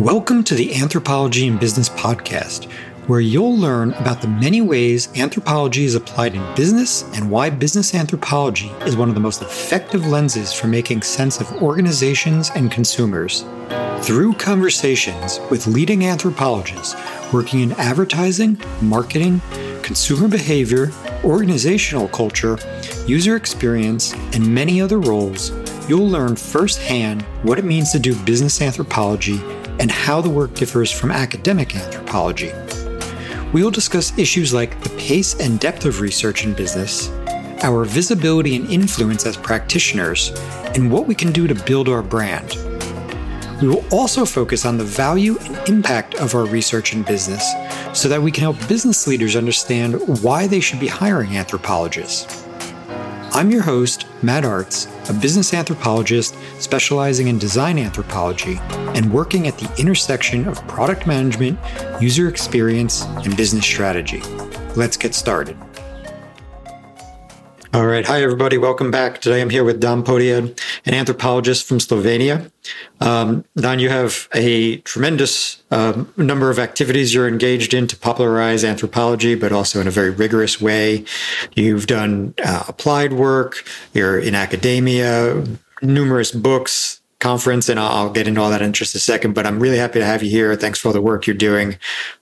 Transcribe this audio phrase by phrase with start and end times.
[0.00, 2.64] Welcome to the Anthropology and Business podcast,
[3.06, 7.94] where you'll learn about the many ways anthropology is applied in business and why business
[7.94, 13.44] anthropology is one of the most effective lenses for making sense of organizations and consumers.
[14.00, 16.96] Through conversations with leading anthropologists
[17.32, 19.40] working in advertising, marketing,
[19.84, 20.90] consumer behavior,
[21.22, 22.58] organizational culture,
[23.06, 25.52] user experience, and many other roles,
[25.88, 29.40] you'll learn firsthand what it means to do business anthropology
[29.78, 32.52] and how the work differs from academic anthropology.
[33.52, 37.08] We will discuss issues like the pace and depth of research in business,
[37.62, 40.32] our visibility and influence as practitioners,
[40.74, 42.56] and what we can do to build our brand.
[43.62, 47.48] We will also focus on the value and impact of our research in business
[47.92, 52.44] so that we can help business leaders understand why they should be hiring anthropologists.
[53.32, 58.58] I'm your host, Matt Artz, a business anthropologist specializing in design anthropology
[58.96, 61.58] and working at the intersection of product management,
[62.00, 64.20] user experience, and business strategy.
[64.76, 65.56] Let's get started.
[67.74, 68.06] All right.
[68.06, 68.56] Hi, everybody.
[68.56, 69.20] Welcome back.
[69.20, 72.52] Today I'm here with Dan Podjed, an anthropologist from Slovenia.
[73.00, 78.62] Um, Dan, you have a tremendous um, number of activities you're engaged in to popularize
[78.62, 81.04] anthropology, but also in a very rigorous way.
[81.56, 85.44] You've done uh, applied work, you're in academia,
[85.82, 89.34] numerous books, conference, and I'll, get into all that in just a second.
[89.34, 90.54] But I'm really happy to have you here.
[90.54, 91.76] Thanks for all the work you're doing.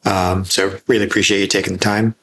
[0.06, 2.14] Um, so, really appreciate you taking the time.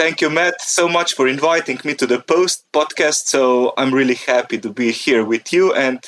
[0.00, 3.26] Thank you, Matt, so much for inviting me to the Post podcast.
[3.26, 6.00] So I'm really happy to be here with you, and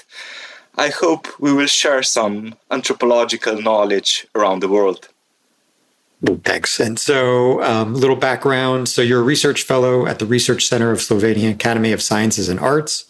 [0.79, 5.11] I hope we will share some anthropological knowledge around the world.
[6.43, 6.81] Thanks.
[6.81, 8.89] And so, a um, little background.
[8.89, 12.59] So, you're a research fellow at the Research Center of Slovenian Academy of Sciences and
[12.61, 13.05] Arts,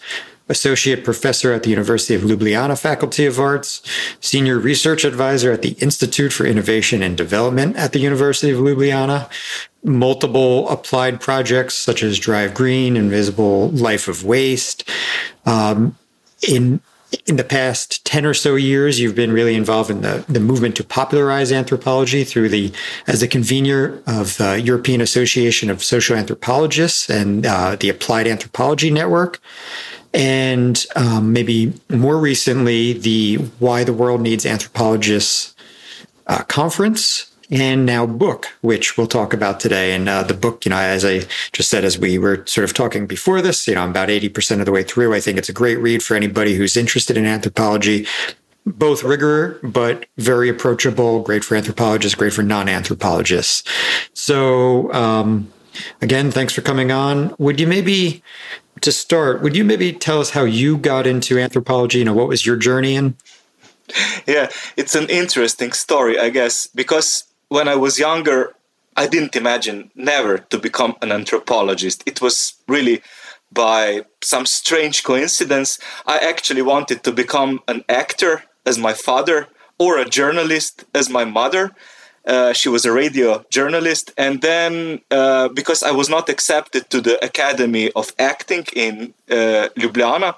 [0.53, 3.83] associate professor at the University of Ljubljana Faculty of Arts,
[4.21, 9.29] senior research advisor at the Institute for Innovation and Development at the University of Ljubljana,
[9.83, 14.89] multiple applied projects such as Drive Green, Invisible Life of Waste.
[15.45, 15.97] Um,
[16.49, 16.81] in
[17.27, 20.77] in the past 10 or so years, you've been really involved in the, the movement
[20.77, 22.73] to popularize anthropology through the,
[23.07, 28.91] as the convener of the European Association of Social Anthropologists and uh, the Applied Anthropology
[28.91, 29.41] Network.
[30.15, 35.55] And um, maybe more recently, the Why the World Needs Anthropologists
[36.27, 39.95] uh, conference and now book, which we'll talk about today.
[39.95, 41.21] And uh, the book, you know, as I
[41.53, 44.61] just said, as we were sort of talking before this, you know, I'm about 80%
[44.61, 45.15] of the way through.
[45.15, 48.07] I think it's a great read for anybody who's interested in anthropology.
[48.65, 53.69] Both rigor, but very approachable, great for anthropologists, great for non anthropologists.
[54.15, 55.53] So, um,
[56.01, 57.35] again, thanks for coming on.
[57.39, 58.23] Would you maybe,
[58.83, 61.99] to start, would you maybe tell us how you got into anthropology?
[61.99, 63.17] You know, what was your journey in?
[64.27, 68.55] Yeah, it's an interesting story, I guess, because when I was younger,
[68.97, 72.03] I didn't imagine never to become an anthropologist.
[72.07, 73.03] It was really
[73.51, 75.79] by some strange coincidence.
[76.07, 81.25] I actually wanted to become an actor as my father or a journalist as my
[81.25, 81.73] mother.
[82.25, 84.13] Uh, she was a radio journalist.
[84.17, 89.69] And then, uh, because I was not accepted to the Academy of Acting in uh,
[89.77, 90.35] Ljubljana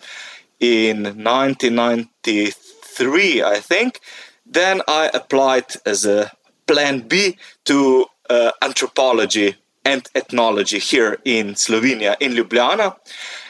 [0.60, 4.00] in 1993, I think,
[4.46, 6.32] then I applied as a
[6.66, 12.96] plan B to uh, anthropology and ethnology here in Slovenia, in Ljubljana.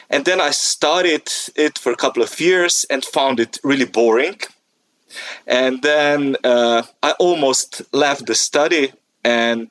[0.09, 4.39] And then I studied it for a couple of years and found it really boring.
[5.47, 8.93] And then uh, I almost left the study
[9.23, 9.69] and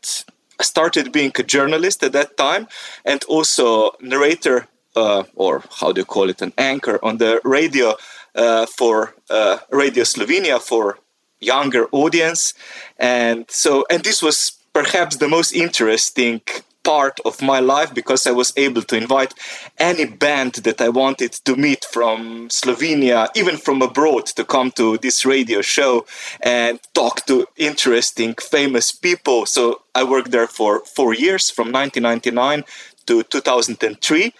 [0.60, 2.68] started being a journalist at that time
[3.04, 7.94] and also narrator uh, or how do you call it an anchor on the radio
[8.34, 10.98] uh, for uh, radio slovenia for
[11.40, 12.54] younger audience.
[12.98, 16.40] And so and this was perhaps the most interesting
[16.84, 19.34] part of my life because I was able to invite
[19.78, 24.98] any band that I wanted to meet from Slovenia, even from abroad, to come to
[24.98, 26.06] this radio show
[26.40, 29.46] and talk to interesting, famous people.
[29.46, 32.64] So I worked there for four years from 1999
[33.06, 34.32] to 2003.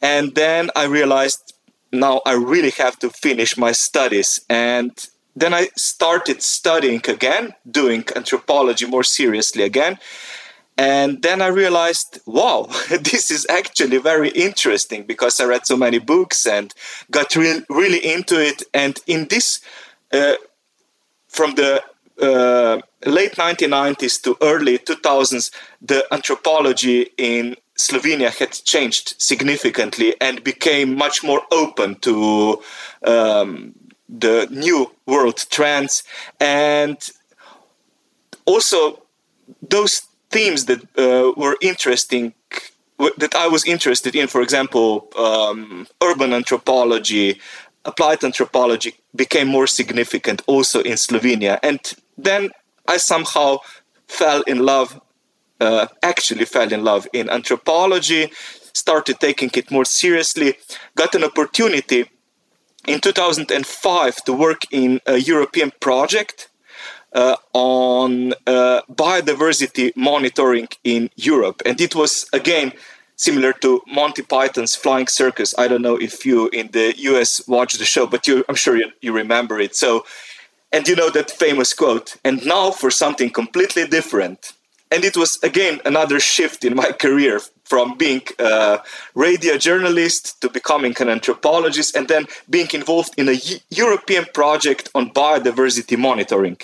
[0.00, 1.54] And then I realized
[1.92, 4.40] now I really have to finish my studies.
[4.48, 4.92] And
[5.36, 9.98] then I started studying again, doing anthropology more seriously again.
[10.78, 15.98] And then I realized, wow, this is actually very interesting because I read so many
[15.98, 16.72] books and
[17.10, 18.62] got re- really into it.
[18.72, 19.60] And in this,
[20.12, 20.34] uh,
[21.28, 21.82] from the
[22.20, 30.96] uh, late 1990s to early 2000s, the anthropology in Slovenia had changed significantly and became
[30.96, 32.62] much more open to
[33.04, 33.74] um,
[34.08, 36.04] the new world trends
[36.38, 36.96] and
[38.44, 39.02] also
[39.62, 42.34] those themes that uh, were interesting
[43.18, 47.40] that I was interested in, for example, um, urban anthropology,
[47.84, 51.58] applied anthropology became more significant also in Slovenia.
[51.62, 51.80] And
[52.16, 52.50] then
[52.86, 53.58] I somehow
[54.06, 55.00] fell in love,
[55.60, 58.30] uh, actually fell in love in anthropology,
[58.72, 60.54] started taking it more seriously,
[60.94, 62.08] got an opportunity
[62.86, 66.48] in 2005 to work in a European project
[67.14, 71.62] uh, on uh, biodiversity monitoring in Europe.
[71.66, 72.72] And it was, again,
[73.16, 75.54] similar to Monty Python's Flying Circus.
[75.58, 78.76] I don't know if you in the US watch the show, but you, I'm sure
[78.76, 79.76] you, you remember it.
[79.76, 80.04] So,
[80.72, 84.52] and you know that famous quote, and now for something completely different.
[84.90, 88.80] And it was, again, another shift in my career from being a
[89.14, 93.38] radio journalist to becoming an anthropologist and then being involved in a
[93.70, 96.58] European project on biodiversity monitoring.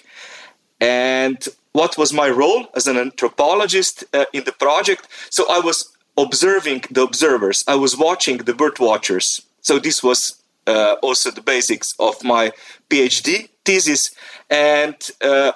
[0.81, 5.09] And what was my role as an anthropologist uh, in the project?
[5.31, 9.41] So I was observing the observers, I was watching the bird watchers.
[9.61, 12.53] So this was uh, also the basics of my
[12.91, 14.11] PhD thesis.
[14.51, 15.53] And uh,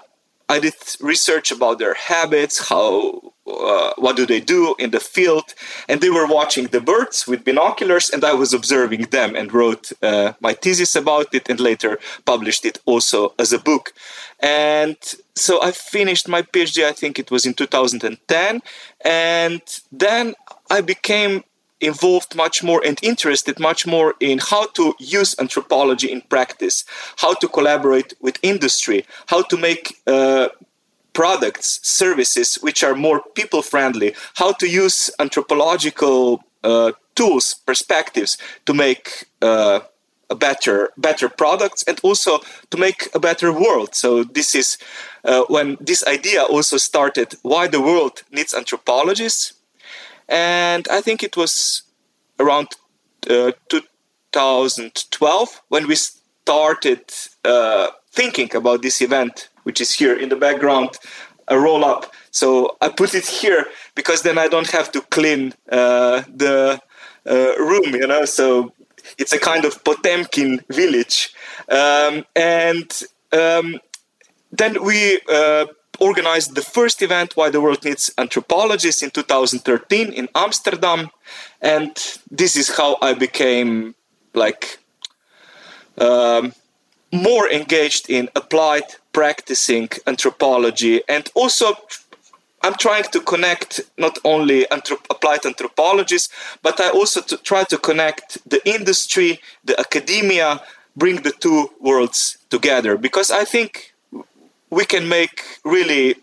[0.48, 5.54] I did research about their habits, how uh, what do they do in the field?
[5.88, 9.92] And they were watching the birds with binoculars and i was observing them and wrote
[10.02, 13.92] uh, my thesis about it and later published it also as a book.
[14.40, 14.96] And
[15.34, 18.60] so i finished my phd i think it was in 2010
[19.04, 20.34] and then
[20.70, 21.42] i became
[21.82, 26.84] involved much more and interested much more in how to use anthropology in practice,
[27.16, 30.48] how to collaborate with industry, how to make uh,
[31.12, 38.74] products, services which are more people friendly, how to use anthropological uh, tools, perspectives to
[38.74, 39.80] make uh,
[40.30, 43.94] a better better products and also to make a better world.
[43.94, 44.78] So this is
[45.24, 47.34] uh, when this idea also started.
[47.42, 49.52] Why the world needs anthropologists,
[50.28, 51.82] and I think it was
[52.40, 52.68] around
[53.30, 57.04] uh, 2012 when we started
[57.44, 60.90] uh, thinking about this event which is here in the background,
[61.48, 62.12] a roll up.
[62.30, 66.80] So I put it here because then I don't have to clean uh, the
[67.26, 68.24] uh, room, you know.
[68.24, 68.72] So
[69.18, 71.34] it's a kind of Potemkin village.
[71.68, 72.90] Um, and
[73.32, 73.80] um,
[74.50, 75.66] then we uh,
[76.00, 81.10] organized the first event, Why the World Needs Anthropologists, in 2013 in Amsterdam.
[81.60, 81.94] And
[82.30, 83.94] this is how I became
[84.34, 84.78] like
[85.98, 86.52] um,
[87.12, 91.02] more engaged in applied practicing anthropology.
[91.08, 91.76] And also
[92.62, 96.32] I'm trying to connect not only anthrop- applied anthropologists,
[96.62, 100.62] but I also to try to connect the industry, the academia,
[100.96, 102.96] bring the two worlds together.
[102.96, 103.94] Because I think
[104.70, 106.16] we can make really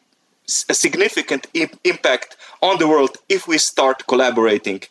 [0.70, 1.48] a significant
[1.84, 4.82] impact on the world if we start collaborating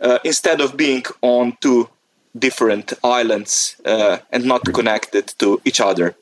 [0.00, 1.88] uh, instead of being on two
[2.38, 6.14] different islands uh, and not connected to each other.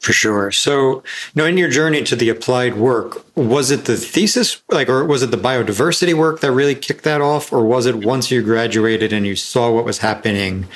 [0.00, 0.50] For sure.
[0.50, 1.02] So, you
[1.34, 5.22] know, in your journey to the applied work, was it the thesis, like, or was
[5.22, 9.12] it the biodiversity work that really kicked that off, or was it once you graduated
[9.12, 10.66] and you saw what was happening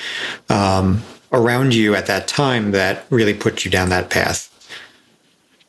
[0.51, 1.03] um,
[1.33, 4.51] around you at that time that really put you down that path?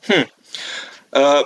[0.03, 0.23] Hmm.
[1.13, 1.45] Uh,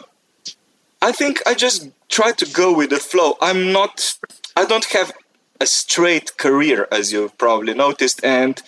[1.03, 3.37] I think I just try to go with the flow.
[3.39, 4.15] I'm not.
[4.57, 5.11] I don't have
[5.59, 8.61] a straight career, as you've probably noticed, and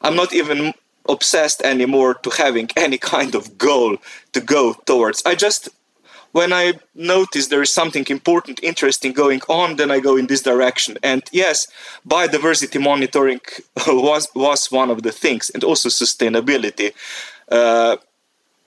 [0.00, 0.74] I'm not even
[1.08, 3.98] obsessed anymore to having any kind of goal
[4.32, 5.22] to go towards.
[5.26, 5.68] I just
[6.32, 10.42] when I notice there is something important, interesting going on, then I go in this
[10.42, 10.98] direction.
[11.00, 11.68] And yes,
[12.08, 13.40] biodiversity monitoring
[13.86, 16.92] was was one of the things, and also sustainability.
[17.48, 17.96] Uh,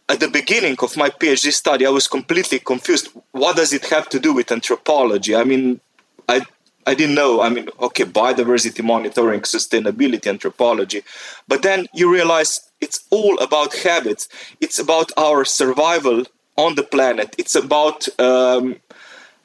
[0.08, 3.10] at the beginning of my PhD study, I was completely confused.
[3.32, 5.36] What does it have to do with anthropology?
[5.36, 5.82] I mean,
[6.30, 6.42] I
[6.88, 7.42] I didn't know.
[7.42, 11.02] I mean, okay, biodiversity monitoring, sustainability, anthropology.
[11.48, 14.30] But then you realize it's all about habits.
[14.62, 16.24] It's about our survival
[16.56, 17.36] on the planet.
[17.38, 18.78] It's about um,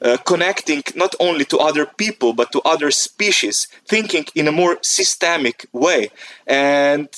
[0.01, 4.77] uh, connecting not only to other people, but to other species, thinking in a more
[4.81, 6.11] systemic way.
[6.47, 7.09] And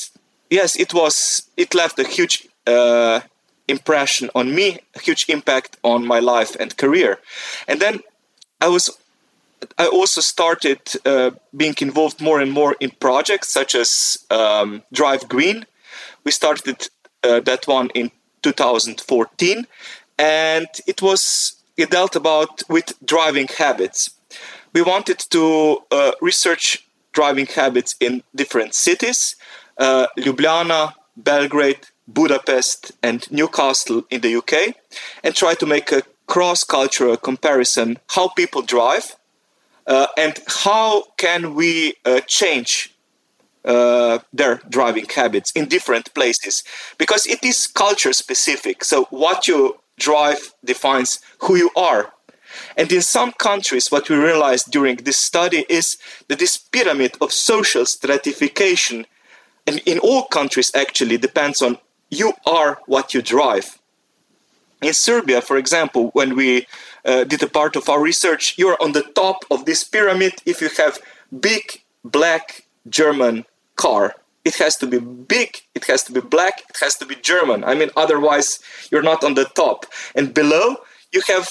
[0.50, 3.20] yes, it was, it left a huge uh,
[3.68, 7.20] impression on me, a huge impact on my life and career.
[7.68, 8.00] And then
[8.60, 8.90] I was
[9.78, 15.28] I also started uh, being involved more and more in projects such as um, Drive
[15.28, 15.66] Green.
[16.24, 16.90] We started
[17.24, 19.68] uh, that one in 2014,
[20.18, 24.12] and it was it dealt about with driving habits.
[24.74, 29.36] We wanted to uh, research driving habits in different cities,
[29.78, 34.76] uh, Ljubljana, Belgrade, Budapest, and Newcastle in the UK,
[35.24, 39.16] and try to make a cross-cultural comparison how people drive
[40.18, 42.94] and how can we uh, change
[43.64, 46.64] uh, their driving habits in different places?
[46.98, 48.84] Because it is culture specific.
[48.84, 52.14] So what you drive defines who you are.
[52.78, 57.32] And in some countries what we realized during this study is that this pyramid of
[57.32, 59.06] social stratification
[59.68, 61.78] and in all countries actually depends on
[62.10, 63.80] you are what you drive.
[64.82, 66.68] In serbia for example when we
[67.06, 70.62] uh, did a part of our research you're on the top of this pyramid if
[70.62, 71.00] you have
[71.40, 73.46] big black german
[73.76, 74.16] car.
[74.44, 77.64] It has to be big, it has to be black, it has to be German.
[77.64, 78.60] I mean, otherwise,
[78.92, 79.86] you're not on the top.
[80.14, 80.78] And below,
[81.12, 81.50] you have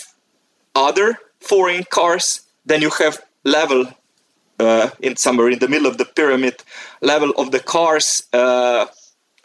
[0.75, 3.87] other foreign cars, then you have level
[4.61, 6.63] uh, in somewhere in the middle of the pyramid,
[7.01, 8.87] level of the cars, uh,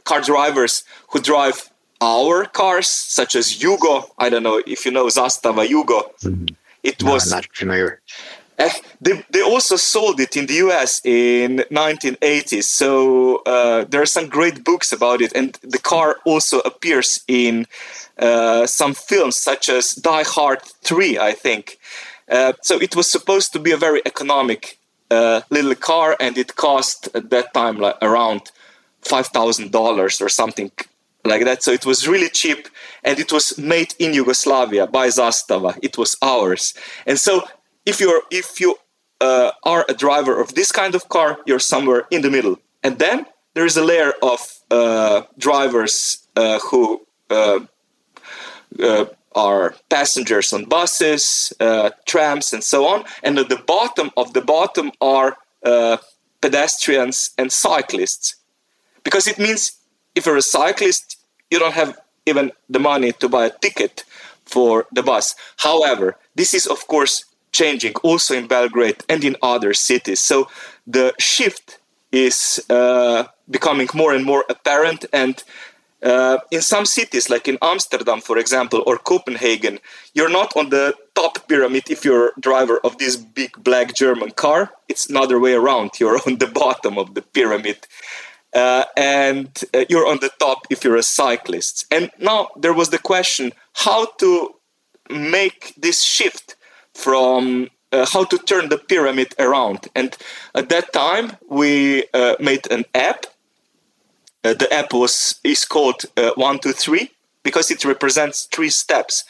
[0.04, 1.70] car drivers who drive
[2.02, 4.10] our cars, such as Yugo.
[4.18, 6.04] I don't know if you know Zastava Yugo.
[6.22, 6.48] Mm-hmm.
[6.84, 8.02] It no, was not familiar.
[8.58, 12.64] Uh, they, they also sold it in the US in 1980s.
[12.64, 17.68] So uh, there are some great books about it, and the car also appears in
[18.18, 21.80] uh, some films such as Die Hard 3, I think.
[22.30, 24.78] Uh, so it was supposed to be a very economic
[25.10, 28.52] uh, little car, and it cost at that time like around
[29.02, 30.72] five thousand dollars or something
[31.24, 31.64] like that.
[31.64, 32.68] So it was really cheap,
[33.04, 35.78] and it was made in Yugoslavia by Zastava.
[35.82, 36.74] It was ours,
[37.06, 37.44] and so
[37.86, 38.76] if you're if you
[39.22, 43.00] uh, are a driver of this kind of car, you're somewhere in the middle, and
[43.00, 44.40] then there is a layer of
[44.72, 47.60] uh, drivers uh, who uh,
[48.82, 54.34] uh, are passengers on buses, uh, trams, and so on, and at the bottom of
[54.34, 55.38] the bottom are
[56.42, 58.38] pedestrians and cyclists,
[59.04, 59.74] because it means
[60.20, 61.18] if you're a cyclist,
[61.50, 64.04] you don't have even the money to buy a ticket
[64.46, 65.36] for the bus.
[65.58, 67.16] However, this is of course
[67.52, 70.20] changing also in Belgrade and in other cities.
[70.20, 70.48] So
[70.86, 71.80] the shift
[72.12, 75.06] is uh, becoming more and more apparent.
[75.14, 75.36] And
[76.04, 79.80] uh, in some cities, like in Amsterdam, for example, or Copenhagen,
[80.14, 84.32] you're not on the top pyramid if you're a driver of this big black German
[84.32, 84.72] car.
[84.88, 85.92] It's another way around.
[86.00, 87.80] You're on the bottom of the pyramid.
[88.54, 91.86] Uh, and uh, you're on the top if you're a cyclist.
[91.92, 94.56] And now there was the question how to
[95.10, 96.56] make this shift
[96.94, 99.88] from uh, how to turn the pyramid around.
[99.96, 100.16] And
[100.56, 103.26] at that time, we uh, made an app.
[104.44, 107.12] Uh, the app was is called uh, One Two Three
[107.44, 109.26] because it represents three steps.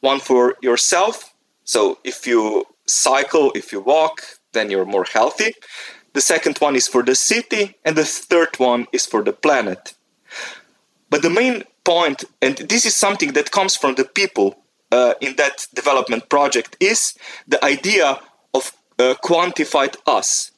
[0.00, 1.34] One for yourself.
[1.64, 5.54] So if you cycle, if you walk, then you're more healthy.
[6.12, 9.94] The second one is for the city, and the third one is for the planet.
[11.08, 14.62] But the main point, and this is something that comes from the people
[14.92, 17.14] uh, in that development project is
[17.46, 18.20] the idea
[18.54, 20.50] of uh, quantified us.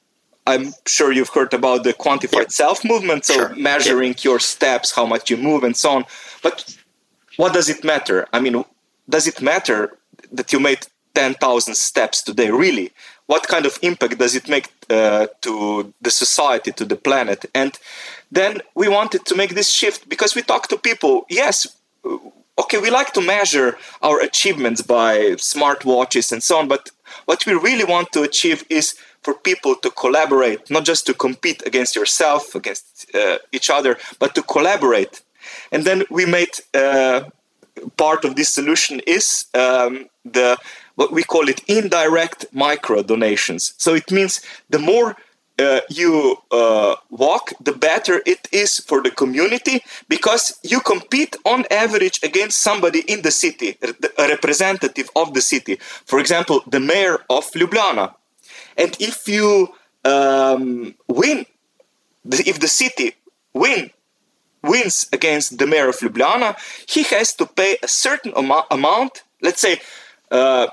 [0.47, 3.54] I'm sure you've heard about the quantified self movement, so sure.
[3.54, 6.04] measuring your steps, how much you move, and so on.
[6.42, 6.76] But
[7.37, 8.26] what does it matter?
[8.32, 8.64] I mean,
[9.09, 9.99] does it matter
[10.32, 12.90] that you made 10,000 steps today, really?
[13.26, 17.45] What kind of impact does it make uh, to the society, to the planet?
[17.55, 17.79] And
[18.31, 21.26] then we wanted to make this shift because we talk to people.
[21.31, 21.67] Yes,
[22.59, 26.91] okay, we like to measure our achievements by smart watches and so on, but
[27.25, 31.62] what we really want to achieve is for people to collaborate, not just to compete
[31.64, 35.23] against yourself, against uh, each other, but to collaborate.
[35.71, 37.25] And then we made uh,
[37.97, 40.59] part of this solution is um, the
[41.11, 43.75] we call it indirect micro donations.
[43.78, 44.40] So it means
[44.71, 45.16] the more
[45.59, 51.64] uh, you uh, walk, the better it is for the community because you compete on
[51.71, 53.76] average against somebody in the city,
[54.18, 55.76] a representative of the city.
[56.04, 58.14] For example, the mayor of Ljubljana.
[58.76, 61.47] And if you um, win,
[62.25, 63.14] if the city
[63.52, 63.90] win
[64.62, 66.56] wins against the mayor of Ljubljana,
[66.88, 69.23] he has to pay a certain am- amount.
[69.42, 69.80] Let's say
[70.30, 70.68] uh,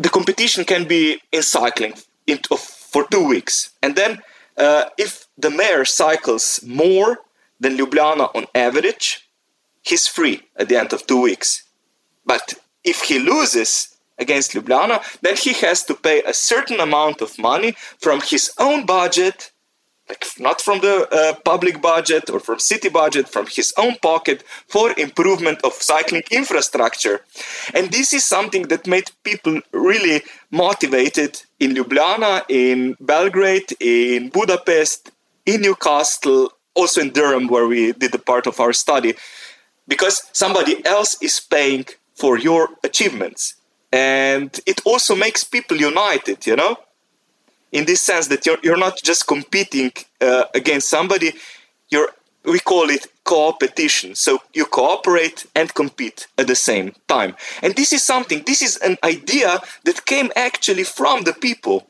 [0.00, 1.92] the competition can be in cycling
[2.26, 3.70] into, for two weeks.
[3.82, 4.22] And then
[4.56, 7.18] uh, if the mayor cycles more
[7.60, 9.28] than Ljubljana on average,
[9.82, 11.64] he's free at the end of two weeks.
[12.24, 17.38] But if he loses against Ljubljana, then he has to pay a certain amount of
[17.38, 19.50] money from his own budget
[20.10, 24.38] like not from the uh, public budget or from city budget, from his own pocket
[24.74, 27.16] for improvement of cycling infrastructure.
[27.76, 35.12] And this is something that made people really motivated in Ljubljana, in Belgrade, in Budapest,
[35.46, 39.12] in Newcastle, also in Durham, where we did the part of our study,
[39.86, 41.86] because somebody else is paying
[42.20, 43.42] for your achievements.
[43.92, 46.76] And it also makes people united, you know,
[47.72, 51.32] in this sense that you're, you're not just competing uh, against somebody,
[51.90, 52.08] you're
[52.44, 54.14] we call it co-opetition.
[54.14, 57.36] So you cooperate and compete at the same time.
[57.62, 61.86] And this is something, this is an idea that came actually from the people.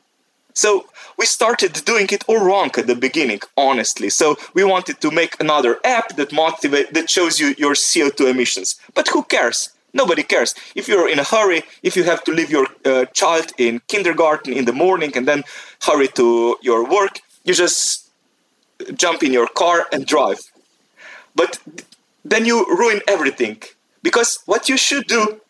[0.53, 4.09] So we started doing it all wrong at the beginning, honestly.
[4.09, 8.79] So we wanted to make another app that motivate that shows you your CO2 emissions.
[8.93, 9.69] But who cares?
[9.93, 10.55] Nobody cares.
[10.75, 14.53] If you're in a hurry, if you have to leave your uh, child in kindergarten
[14.53, 15.43] in the morning and then
[15.81, 18.09] hurry to your work, you just
[18.95, 20.39] jump in your car and drive.
[21.35, 21.59] But
[22.23, 23.61] then you ruin everything.
[24.03, 25.41] Because what you should do,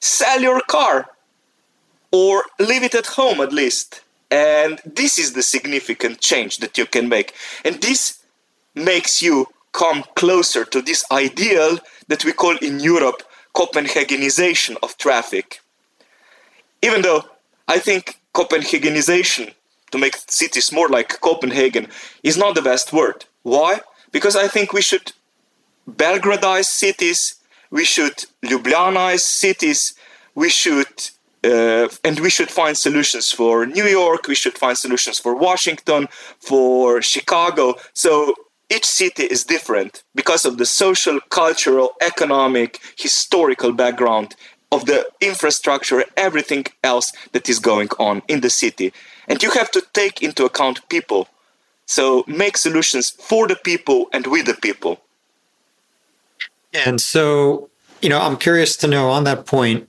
[0.00, 1.06] sell your car
[2.12, 4.02] or leave it at home at least.
[4.30, 7.32] And this is the significant change that you can make.
[7.64, 8.22] And this
[8.74, 13.22] makes you come closer to this ideal that we call in Europe
[13.56, 15.60] Copenhagenization of traffic.
[16.82, 17.22] Even though
[17.66, 19.54] I think Copenhagenization
[19.92, 21.88] to make cities more like Copenhagen
[22.22, 23.24] is not the best word.
[23.42, 23.80] Why?
[24.12, 25.12] Because I think we should
[25.88, 27.36] Belgradize cities,
[27.70, 29.94] we should Ljubljanize cities,
[30.34, 30.94] we should
[31.44, 36.08] uh, and we should find solutions for New York, we should find solutions for Washington,
[36.40, 37.74] for Chicago.
[37.94, 38.34] So
[38.68, 44.34] each city is different because of the social, cultural, economic, historical background
[44.72, 48.92] of the infrastructure, everything else that is going on in the city.
[49.28, 51.28] And you have to take into account people.
[51.86, 55.00] So make solutions for the people and with the people.
[56.72, 57.70] And so,
[58.02, 59.88] you know, I'm curious to know on that point.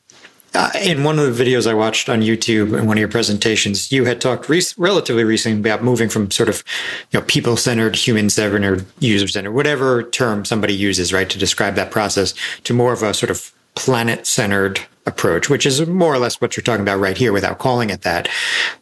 [0.53, 3.91] Uh, in one of the videos I watched on YouTube in one of your presentations,
[3.91, 6.63] you had talked re- relatively recently about moving from sort of,
[7.11, 12.73] you know, people-centered, human-centered, user-centered, whatever term somebody uses, right, to describe that process, to
[12.73, 16.81] more of a sort of planet-centered approach, which is more or less what you're talking
[16.81, 18.27] about right here without calling it that.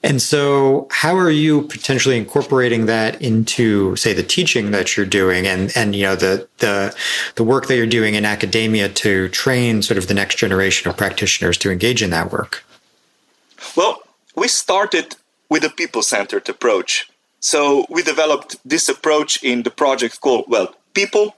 [0.01, 5.45] And so how are you potentially incorporating that into, say, the teaching that you're doing
[5.45, 6.95] and, and, you know, the, the,
[7.35, 10.97] the work that you're doing in academia to train sort of the next generation of
[10.97, 12.63] practitioners to engage in that work?
[13.77, 14.01] Well,
[14.35, 15.15] we started
[15.49, 17.07] with a people-centered approach.
[17.39, 21.35] So we developed this approach in the project called, well, People,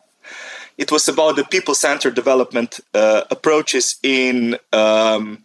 [0.77, 5.43] it was about the people centered development uh, approaches in um,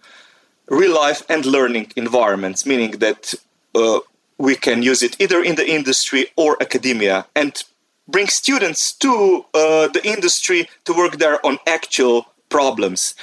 [0.68, 3.35] real life and learning environments, meaning that
[3.75, 4.01] uh,
[4.38, 7.64] we can use it either in the industry or academia and
[8.09, 13.14] bring students to uh, the industry to work there on actual problems.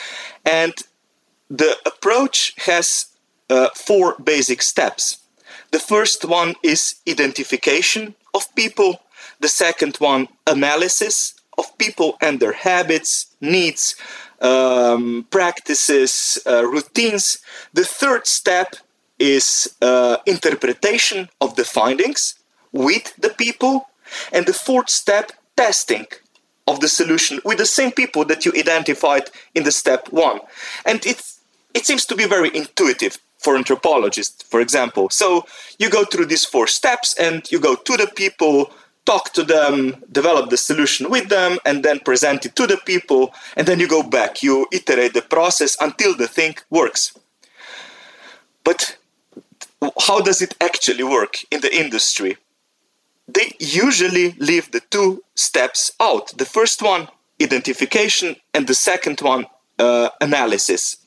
[0.46, 0.74] And
[1.50, 3.06] the approach has
[3.50, 5.18] uh, four basic steps.
[5.72, 9.02] The first one is identification of people.
[9.40, 13.10] The second one, analysis of people and their habits,
[13.42, 13.96] needs,
[14.42, 16.14] um, practices,
[16.46, 17.26] uh, routines.
[17.74, 18.70] The third step
[19.20, 22.22] is uh, interpretation of the findings
[22.72, 23.76] with the people.
[24.34, 26.08] And the fourth step, testing
[26.66, 30.40] of the solution with the same people that you identified in the step one.
[30.86, 31.22] And it,
[31.74, 35.10] it seems to be very intuitive for anthropologists, for example.
[35.10, 35.46] So
[35.78, 38.72] you go through these four steps and you go to the people,
[39.06, 43.34] talk to them, develop the solution with them, and then present it to the people.
[43.56, 47.14] And then you go back, you iterate the process until the thing works.
[48.64, 48.98] But
[50.08, 52.38] how does it actually work in the industry?
[53.28, 56.38] They usually leave the two steps out.
[56.38, 57.08] The first one,
[57.42, 59.46] identification, and the second one,
[59.78, 60.98] uh, analysis.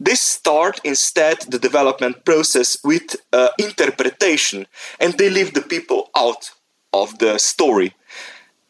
[0.00, 4.66] They start instead the development process with uh, interpretation
[4.98, 6.50] and they leave the people out
[6.92, 7.94] of the story.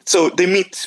[0.04, 0.86] So they meet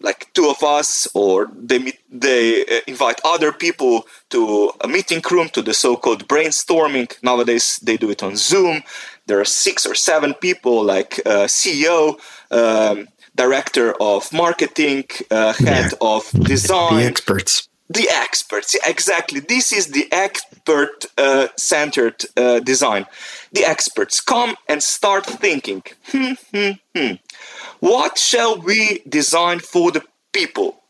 [0.00, 5.22] like two of us or they meet they uh, invite other people to a meeting
[5.30, 8.82] room to the so-called brainstorming nowadays they do it on zoom
[9.26, 12.18] there are six or seven people like uh, ceo
[12.50, 15.98] um, director of marketing uh, head yeah.
[16.00, 18.76] of design the experts the experts.
[18.86, 19.40] Exactly.
[19.40, 23.04] This is the expert uh, centered uh, design.
[23.52, 25.82] The experts come and start thinking.
[26.04, 27.14] Hmm, hmm, hmm.
[27.80, 30.80] what shall we design for the people?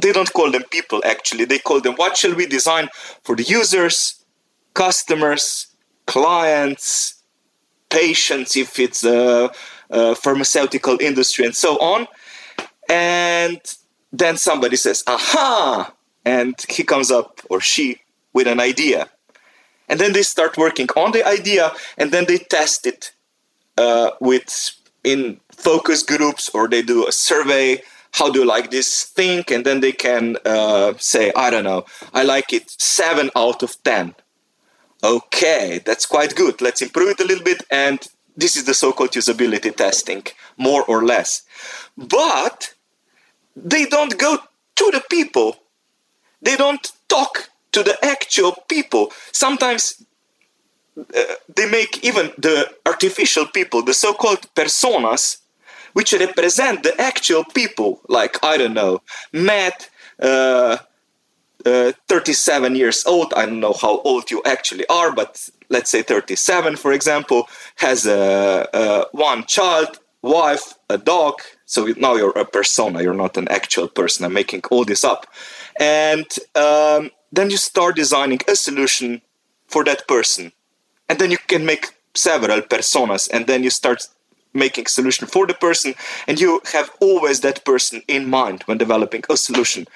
[0.00, 1.44] They don't call them people actually.
[1.44, 2.88] They call them what shall we design
[3.22, 4.24] for the users
[4.74, 5.68] customers
[6.06, 7.22] clients
[7.88, 9.50] patients if it's a,
[9.90, 12.06] a pharmaceutical industry and so on.
[12.88, 13.60] And
[14.12, 15.92] then somebody says aha
[16.26, 18.00] and he comes up or she
[18.34, 19.08] with an idea.
[19.88, 23.12] And then they start working on the idea and then they test it
[23.78, 24.72] uh, with
[25.04, 27.80] in focus groups or they do a survey
[28.12, 29.44] how do you like this thing?
[29.52, 31.84] And then they can uh, say i don't know
[32.14, 34.14] i like it 7 out of 10
[35.04, 36.60] okay that's quite good.
[36.60, 37.98] Let's improve it a little bit and
[38.36, 40.24] this is the so-called usability testing
[40.58, 41.42] more or less.
[41.96, 42.74] But
[43.54, 44.38] they don't go
[44.76, 45.56] to the people
[46.46, 49.82] they don't talk to the actual people sometimes
[50.98, 52.56] uh, they make even the
[52.86, 55.22] artificial people the so-called personas
[55.96, 59.00] which represent the actual people, like, I don't know,
[59.32, 59.88] Matt,
[60.20, 60.76] uh,
[61.64, 63.32] uh, 37 years old.
[63.34, 68.04] I don't know how old you actually are, but let's say 37, for example, has
[68.04, 71.40] a, a one child, wife, a dog.
[71.64, 74.26] So now you're a persona, you're not an actual person.
[74.26, 75.26] I'm making all this up.
[75.80, 79.22] And um, then you start designing a solution
[79.66, 80.52] for that person.
[81.08, 84.06] And then you can make several personas, and then you start
[84.56, 85.94] making a solution for the person
[86.26, 89.86] and you have always that person in mind when developing a solution.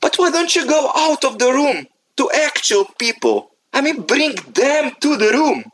[0.00, 3.52] But why don't you go out of the room to actual people?
[3.72, 5.64] I mean bring them to the room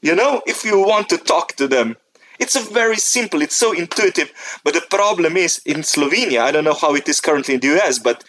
[0.00, 1.96] you know if you want to talk to them.
[2.38, 4.30] It's a very simple it's so intuitive
[4.62, 7.68] but the problem is in slovenia i don't know how it is currently in the
[7.68, 8.24] us but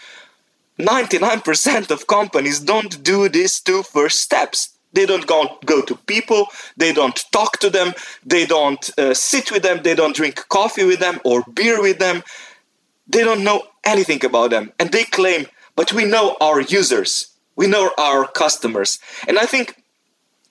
[0.80, 6.48] 99% of companies don't do these two first steps they don't go, go to people,
[6.76, 7.94] they don't talk to them,
[8.26, 12.00] they don't uh, sit with them, they don't drink coffee with them or beer with
[12.00, 12.24] them.
[13.08, 14.74] They don't know anything about them.
[14.80, 19.00] And they claim, but we know our users, we know our customers.
[19.28, 19.82] And I think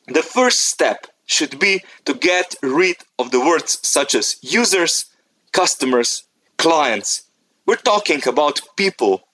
[0.07, 5.07] the first step should be to get rid of the words such as users,
[5.51, 6.23] customers,
[6.57, 7.25] clients.
[7.67, 9.26] We're talking about people.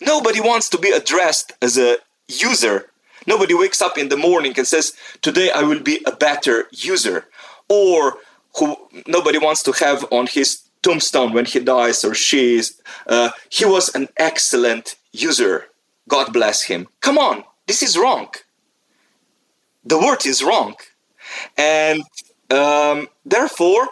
[0.00, 1.96] Nobody wants to be addressed as a
[2.28, 2.90] user
[3.26, 7.26] Nobody wakes up in the morning and says, Today I will be a better user.
[7.68, 8.16] Or
[8.56, 13.30] who nobody wants to have on his tombstone when he dies or she is, uh,
[13.50, 15.66] he was an excellent user.
[16.08, 16.88] God bless him.
[17.00, 18.28] Come on, this is wrong.
[19.84, 20.74] The word is wrong.
[21.56, 22.02] And
[22.50, 23.88] um, therefore,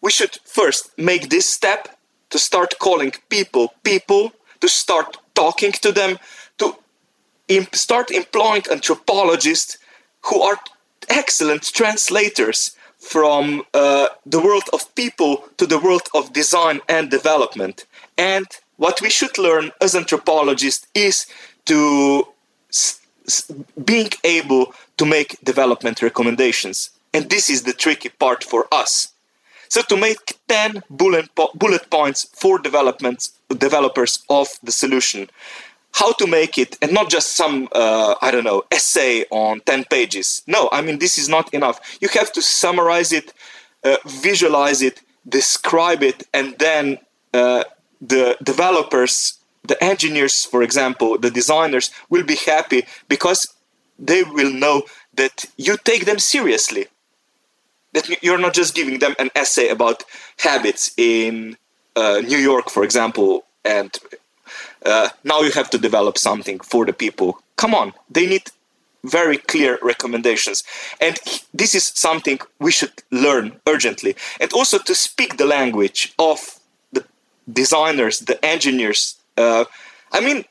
[0.00, 1.98] we should first make this step
[2.30, 6.18] to start calling people people, to start talking to them,
[6.58, 6.76] to
[7.48, 9.78] imp- start employing anthropologists
[10.22, 10.58] who are
[11.08, 17.86] excellent translators from uh, the world of people to the world of design and development.
[18.18, 21.26] And what we should learn as anthropologists is
[21.66, 22.26] to
[22.70, 23.50] s- s-
[23.84, 26.90] being able to make development recommendations.
[27.14, 29.08] And this is the tricky part for us.
[29.68, 35.28] So to make 10 bullet, po- bullet points for development developers of the solution
[35.96, 39.84] how to make it and not just some uh, i don't know essay on 10
[39.84, 40.42] pages.
[40.46, 41.80] No i mean this is not enough.
[42.00, 43.32] You have to summarize it
[43.84, 46.98] uh, visualize it describe it and then
[47.34, 47.64] uh,
[48.00, 53.40] the developers the engineers for example the designers will be happy because
[53.98, 54.82] they will know
[55.14, 56.86] that you take them seriously
[57.96, 60.04] that you're not just giving them an essay about
[60.38, 61.56] habits in
[61.96, 63.98] uh, new york for example and
[64.86, 67.40] uh, now you have to develop something for the people.
[67.56, 68.44] Come on, they need
[69.04, 70.64] very clear recommendations.
[71.00, 71.18] And
[71.52, 74.16] this is something we should learn urgently.
[74.40, 76.60] And also to speak the language of
[76.92, 77.04] the
[77.52, 79.16] designers, the engineers.
[79.36, 79.64] Uh,
[80.12, 80.44] I mean,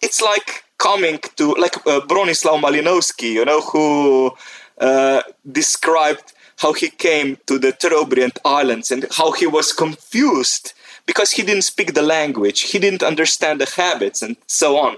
[0.00, 4.32] it's like coming to, like uh, Bronislaw Malinowski, you know, who
[4.78, 10.72] uh, described how he came to the Trobriand Islands and how he was confused
[11.06, 14.96] because he didn't speak the language, he didn't understand the habits, and so on.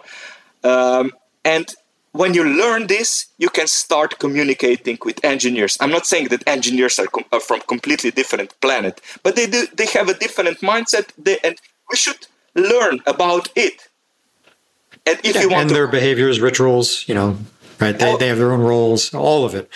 [0.65, 1.13] Um,
[1.45, 1.75] and
[2.13, 5.79] when you learn this, you can start communicating with engineers.
[5.81, 9.67] I'm not saying that engineers are, com- are from completely different planet, but they do,
[9.75, 11.57] they have a different mindset, they, and
[11.91, 13.89] we should learn about it.
[15.07, 17.39] And if yeah, you want and to, their behaviors, rituals, you know,
[17.81, 17.99] right?
[17.99, 19.71] They, oh, they have their own roles, all of it.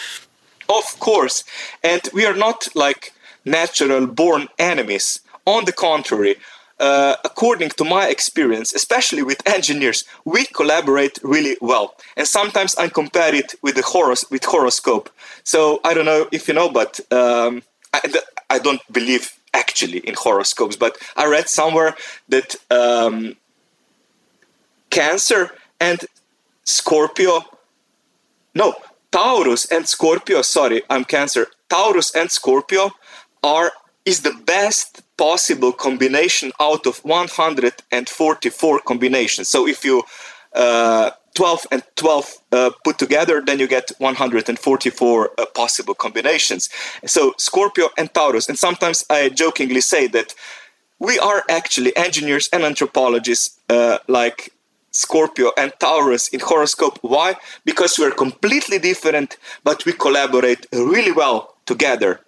[0.69, 1.45] Of course,
[1.83, 3.13] and we are not like
[3.45, 6.37] natural born enemies on the contrary,
[6.79, 11.95] uh, according to my experience, especially with engineers, we collaborate really well.
[12.17, 15.09] And sometimes I compare it with the horos- with horoscope.
[15.45, 17.63] So I don't know if you know, but um,
[17.95, 18.01] I,
[18.51, 20.77] I, don't believe actually in horoscopes.
[20.77, 21.95] But I read somewhere
[22.29, 23.37] that um,
[24.91, 26.05] Cancer and
[26.65, 27.43] Scorpio,
[28.55, 28.75] no,
[29.11, 30.43] Taurus and Scorpio.
[30.43, 31.47] Sorry, I'm Cancer.
[31.69, 32.91] Taurus and Scorpio
[33.43, 33.73] are
[34.05, 39.49] is the best possible combination out of 144 combinations.
[39.49, 40.05] So if you
[40.55, 46.69] uh, 12 and 12 uh, put together, then you get 144 uh, possible combinations.
[47.05, 48.49] So Scorpio and Taurus.
[48.49, 50.35] And sometimes I jokingly say that
[50.99, 54.51] we are actually engineers and anthropologists uh, like
[54.97, 56.99] Scorpio and Taurus in horoscope.
[57.03, 57.37] Why?
[57.65, 62.21] Because we're completely different, but we collaborate really well together.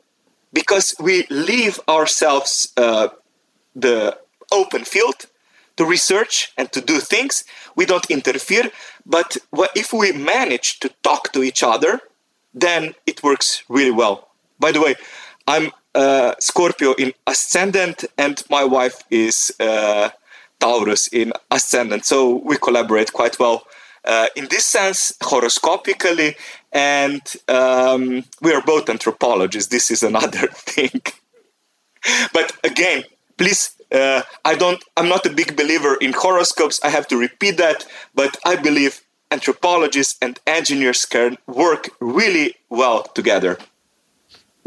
[0.53, 3.09] Because we leave ourselves uh,
[3.75, 4.19] the
[4.53, 5.27] open field
[5.77, 7.45] to research and to do things.
[7.77, 8.71] We don't interfere.
[9.07, 9.37] But
[9.75, 12.01] if we manage to talk to each other,
[12.53, 14.29] then it works really well.
[14.59, 14.95] By the way,
[15.47, 20.11] I'm uh, Scorpio in ascendant, and my wife is uh,
[20.61, 22.05] Taurus in ascendant.
[22.05, 23.64] So we collaborate quite well
[24.05, 26.37] uh, in this sense, horoscopically,
[26.73, 29.71] and um, we are both anthropologists.
[29.71, 31.03] This is another thing.
[32.33, 33.05] but again,
[33.37, 34.83] please, uh, I don't.
[34.97, 36.81] I'm not a big believer in horoscopes.
[36.83, 43.03] I have to repeat that, but I believe anthropologists and engineers can work really well
[43.03, 43.59] together.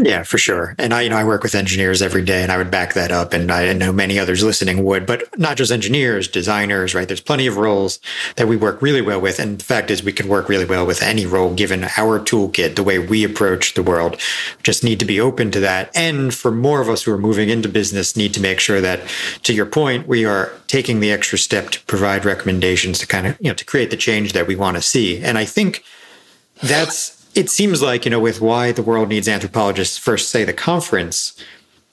[0.04, 0.74] Yeah, for sure.
[0.80, 3.12] And I, you know, I work with engineers every day and I would back that
[3.12, 3.34] up.
[3.34, 7.08] And I know many others listening would, but not just engineers, designers, right?
[7.08, 8.00] There's plenty of roles
[8.36, 9.40] that we work really well with.
[9.40, 12.76] And the fact is we can work really well with any role given our toolkit,
[12.76, 14.20] the way we approach the world.
[14.64, 15.92] Just need to be open to that.
[15.96, 19.02] And for more of us who are moving into business, need to make sure that
[19.44, 23.38] to your point, we are taking the extra step to provide recommendations to kind of,
[23.40, 25.22] you know, to create the change that we want to see.
[25.22, 25.84] And I think
[26.64, 30.54] that's, it seems like, you know, with why the world needs anthropologists, first say the
[30.54, 31.42] conference,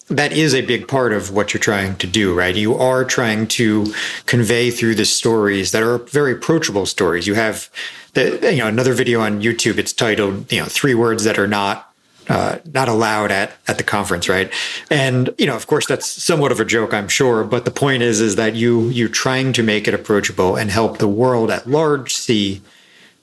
[0.08, 2.56] that is a big part of what you're trying to do, right?
[2.56, 3.92] You are trying to
[4.26, 7.26] convey through the stories that are very approachable stories.
[7.26, 7.68] You have
[8.14, 9.78] the, you know, another video on YouTube.
[9.78, 11.84] It's titled, you know, three words that are not
[12.28, 14.52] uh, not allowed at at the conference, right?
[14.90, 17.42] And you know, of course, that's somewhat of a joke, I'm sure.
[17.42, 20.98] But the point is, is that you you trying to make it approachable and help
[20.98, 22.60] the world at large see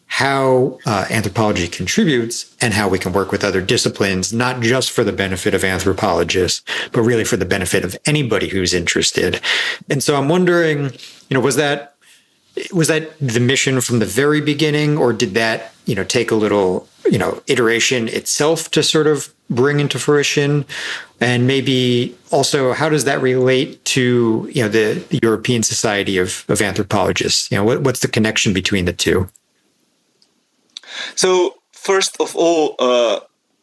[0.08, 5.04] how uh, anthropology contributes and how we can work with other disciplines, not just for
[5.04, 9.42] the benefit of anthropologists, but really for the benefit of anybody who's interested.
[9.90, 10.92] And so I'm wondering,
[11.30, 11.96] you know, was that
[12.72, 16.36] was that the mission from the very beginning, or did that, you know, take a
[16.36, 20.66] little, you know, iteration itself to sort of bring into fruition?
[21.20, 26.46] And maybe also, how does that relate to, you know, the, the European Society of,
[26.48, 27.52] of Anthropologists?
[27.52, 29.30] You know, what, what's the connection between the two?
[31.16, 33.20] So, first of all, uh,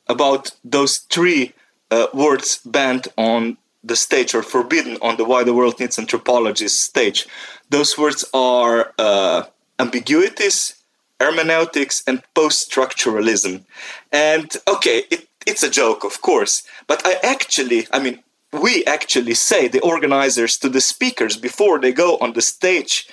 [0.08, 1.52] about those three
[1.90, 6.80] uh, words banned on the stage or forbidden on the Why the World Needs Anthropologists
[6.80, 7.26] stage.
[7.70, 9.44] Those words are uh,
[9.78, 10.74] ambiguities,
[11.20, 13.64] hermeneutics, and post structuralism.
[14.12, 19.34] And okay, it, it's a joke, of course, but I actually, I mean, we actually
[19.34, 23.08] say the organizers to the speakers before they go on the stage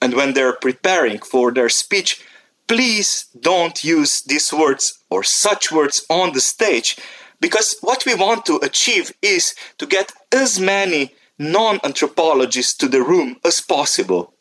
[0.00, 2.24] and when they're preparing for their speech
[2.68, 6.96] please don't use these words or such words on the stage
[7.40, 13.02] because what we want to achieve is to get as many non anthropologists to the
[13.02, 14.34] room as possible.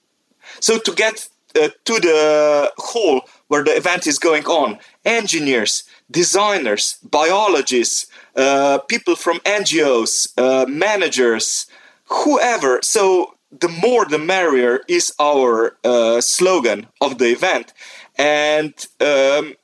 [0.59, 1.27] So, to get
[1.59, 9.15] uh, to the hall where the event is going on, engineers, designers, biologists, uh, people
[9.15, 11.67] from NGOs, uh, managers,
[12.05, 12.79] whoever.
[12.81, 17.73] So, the more the merrier is our uh, slogan of the event
[18.17, 19.55] and um,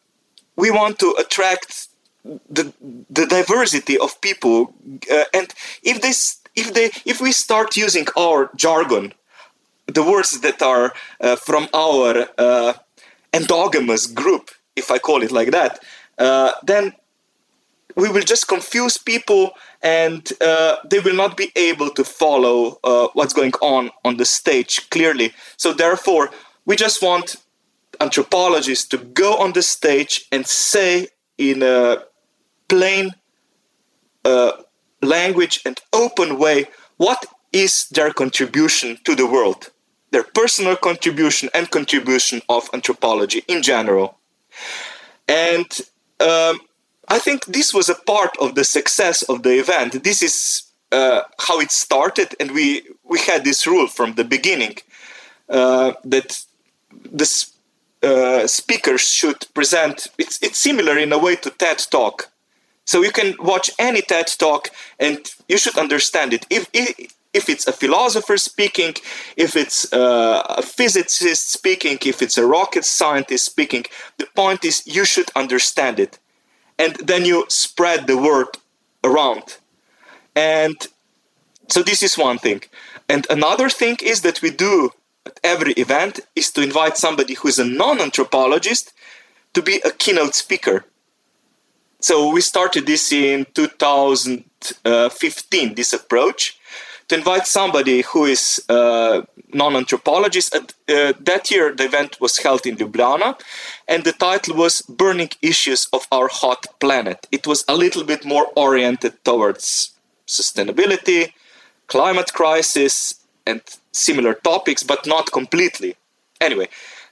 [0.56, 1.88] we want to attract
[2.24, 2.74] the
[3.10, 4.74] the diversity of people
[5.12, 9.14] uh, and if this if they if we start using our jargon
[9.88, 12.74] the words that are uh, from our uh,
[13.34, 15.80] endogamous group if i call it like that
[16.18, 16.94] uh, then
[17.96, 23.08] we will just confuse people and uh, they will not be able to follow uh,
[23.14, 25.34] what's going on on the stage clearly.
[25.58, 26.30] So therefore
[26.66, 27.36] we just want
[28.04, 32.04] anthropologists to go on the stage and say in a
[32.68, 33.12] plain
[34.26, 34.52] uh,
[35.02, 36.66] language and open way
[36.98, 39.72] what is their contribution to the world,
[40.12, 44.18] their personal contribution and contribution of anthropology in general.
[45.28, 45.70] And
[46.20, 46.60] um,
[47.08, 50.04] I think this was a part of the success of the event.
[50.04, 54.78] This is uh, how it started, and we we had this rule from the beginning
[55.50, 56.46] uh, that
[57.12, 57.53] this
[58.04, 60.08] uh, speakers should present.
[60.18, 62.30] It's it's similar in a way to TED Talk.
[62.86, 66.46] So you can watch any TED Talk and you should understand it.
[66.50, 66.70] If
[67.34, 68.94] if it's a philosopher speaking,
[69.38, 73.86] if it's uh, a physicist speaking, if it's a rocket scientist speaking,
[74.18, 76.20] the point is you should understand it,
[76.78, 78.48] and then you spread the word
[79.04, 79.58] around.
[80.36, 80.76] And
[81.70, 82.62] so this is one thing.
[83.10, 84.92] And another thing is that we do
[85.26, 88.92] at every event is to invite somebody who is a non-anthropologist
[89.54, 90.84] to be a keynote speaker.
[92.00, 96.60] So we started this in 2015, this approach,
[97.08, 100.54] to invite somebody who is a non-anthropologist.
[100.56, 100.62] Uh,
[101.20, 103.40] that year, the event was held in Ljubljana,
[103.88, 108.26] and the title was "Burning Issues of Our Hot Planet." It was a little bit
[108.26, 109.92] more oriented towards
[110.28, 111.32] sustainability,
[111.88, 115.96] climate crisis, and similar topics, but not completely.
[116.40, 116.68] Anyway,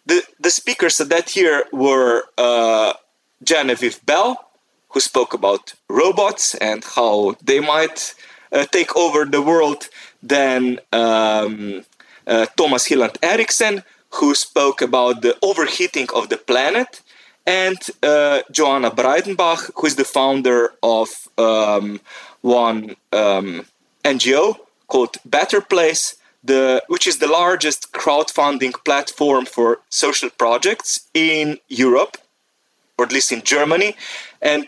[0.05, 2.93] the, the speakers that year were uh,
[3.43, 4.47] Genevieve Bell,
[4.89, 8.13] who spoke about robots and how they might
[8.51, 9.87] uh, take over the world.
[10.21, 11.83] Then um,
[12.27, 17.01] uh, Thomas Hylland Eriksen, who spoke about the overheating of the planet.
[17.45, 21.99] And uh, Joana Breidenbach, who is the founder of um,
[22.41, 23.65] one um,
[24.03, 31.59] NGO called Better Place, the, which is the largest crowdfunding platform for social projects in
[31.67, 32.17] Europe,
[32.97, 33.95] or at least in Germany.
[34.41, 34.67] And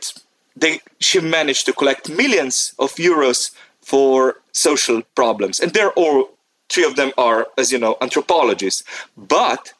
[0.56, 5.60] they, she managed to collect millions of euros for social problems.
[5.60, 6.30] And they're all,
[6.70, 8.84] three of them are, as you know, anthropologists.
[9.18, 9.74] But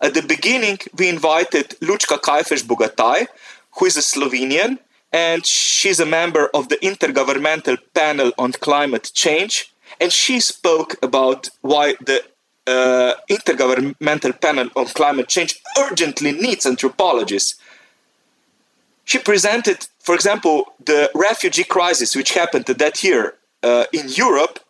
[0.00, 3.26] at the beginning, we invited Lučka Kajfež Bogataj,
[3.78, 4.78] who is a Slovenian,
[5.12, 11.48] and she's a member of the Intergovernmental Panel on Climate Change and she spoke about
[11.60, 12.22] why the
[12.66, 17.56] uh, Intergovernmental Panel on Climate Change urgently needs anthropologists.
[19.04, 24.60] She presented, for example, the refugee crisis which happened that year uh, in Europe,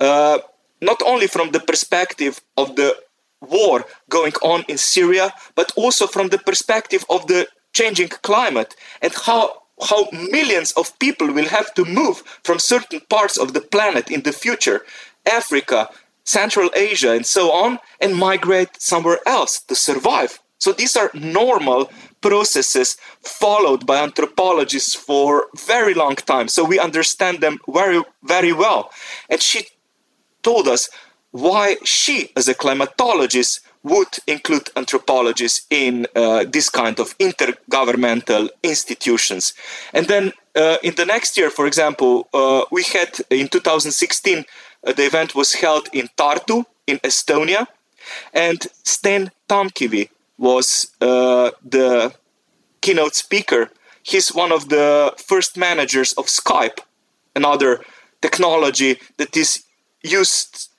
[0.00, 0.38] uh,
[0.80, 2.96] not only from the perspective of the
[3.40, 9.12] war going on in Syria, but also from the perspective of the changing climate and
[9.26, 14.10] how how millions of people will have to move from certain parts of the planet
[14.10, 14.84] in the future,
[15.26, 15.90] Africa,
[16.24, 20.40] Central Asia, and so on, and migrate somewhere else to survive.
[20.58, 26.48] So these are normal processes followed by anthropologists for very long time.
[26.48, 28.90] So we understand them very, very well.
[29.28, 29.66] And she
[30.42, 30.88] told us
[31.30, 39.54] why she, as a climatologist, would include anthropologists in uh, this kind of intergovernmental institutions.
[39.92, 44.92] And then uh, in the next year, for example, uh, we had in 2016, uh,
[44.92, 47.66] the event was held in Tartu in Estonia,
[48.34, 52.12] and Sten Tamkivi was uh, the
[52.80, 53.70] keynote speaker.
[54.02, 56.78] He's one of the first managers of Skype,
[57.36, 57.84] another
[58.20, 59.62] technology that is
[60.02, 60.70] used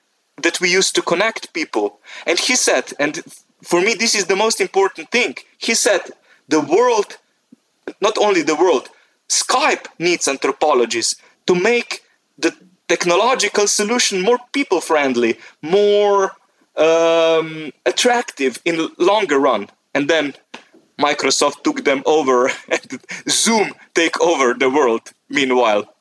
[0.42, 1.98] that we use to connect people.
[2.26, 3.22] And he said, and
[3.62, 5.36] for me, this is the most important thing.
[5.58, 6.02] He said,
[6.48, 7.18] the world,
[8.00, 8.88] not only the world,
[9.28, 12.02] Skype needs anthropologists to make
[12.38, 12.54] the
[12.88, 16.32] technological solution more people friendly, more
[16.76, 19.68] um, attractive in longer run.
[19.94, 20.34] And then
[20.98, 25.94] Microsoft took them over and Zoom take over the world meanwhile.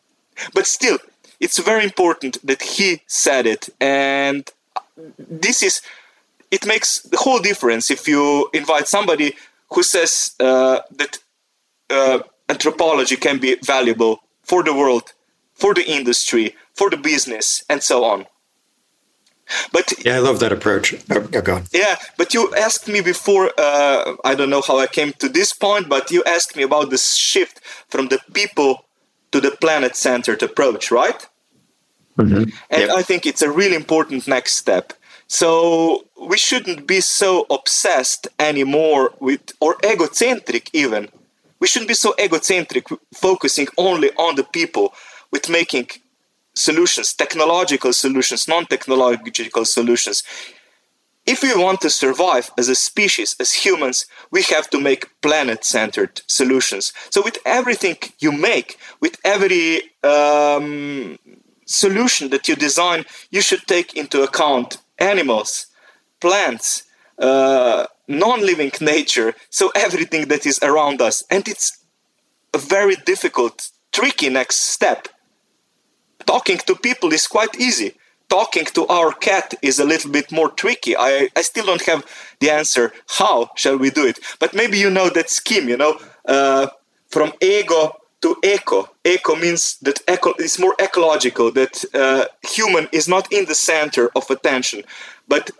[0.53, 0.99] But still,
[1.39, 3.69] it's very important that he said it.
[3.79, 4.49] And
[5.17, 5.81] this is
[6.49, 9.35] it makes the whole difference if you invite somebody
[9.73, 11.17] who says uh, that
[11.89, 12.19] uh,
[12.49, 15.13] anthropology can be valuable for the world
[15.53, 18.25] for the industry for the business and so on.
[19.71, 20.93] But yeah i love that approach.
[21.09, 21.63] Oh, go on.
[21.71, 25.53] Yeah but you asked me before uh, i don't know how i came to this
[25.53, 28.86] point but you asked me about the shift from the people
[29.31, 31.27] to the planet centered approach, right?
[32.17, 32.49] Mm-hmm.
[32.69, 32.89] And yep.
[32.89, 34.93] I think it's a really important next step.
[35.27, 41.09] So we shouldn't be so obsessed anymore with, or egocentric even.
[41.59, 44.93] We shouldn't be so egocentric, focusing only on the people
[45.31, 45.89] with making
[46.55, 50.23] solutions, technological solutions, non technological solutions
[51.37, 55.63] if we want to survive as a species, as humans, we have to make planet
[55.63, 56.93] centered solutions.
[57.11, 61.19] So, with everything you make, with every um,
[61.65, 65.67] solution that you design, you should take into account animals,
[66.21, 66.83] plants,
[67.19, 71.23] uh, non living nature, so everything that is around us.
[71.29, 71.67] And it's
[72.53, 75.07] a very difficult, tricky next step.
[76.25, 77.93] Talking to people is quite easy
[78.29, 80.95] talking to our cat is a little bit more tricky.
[80.97, 82.05] I, I still don't have
[82.39, 82.93] the answer.
[83.17, 84.19] How shall we do it?
[84.39, 86.67] But maybe you know that scheme, you know, uh,
[87.09, 88.89] from ego to eco.
[89.05, 94.09] Eco means that eco is more ecological, that uh, human is not in the center
[94.15, 94.83] of attention.
[95.27, 95.51] But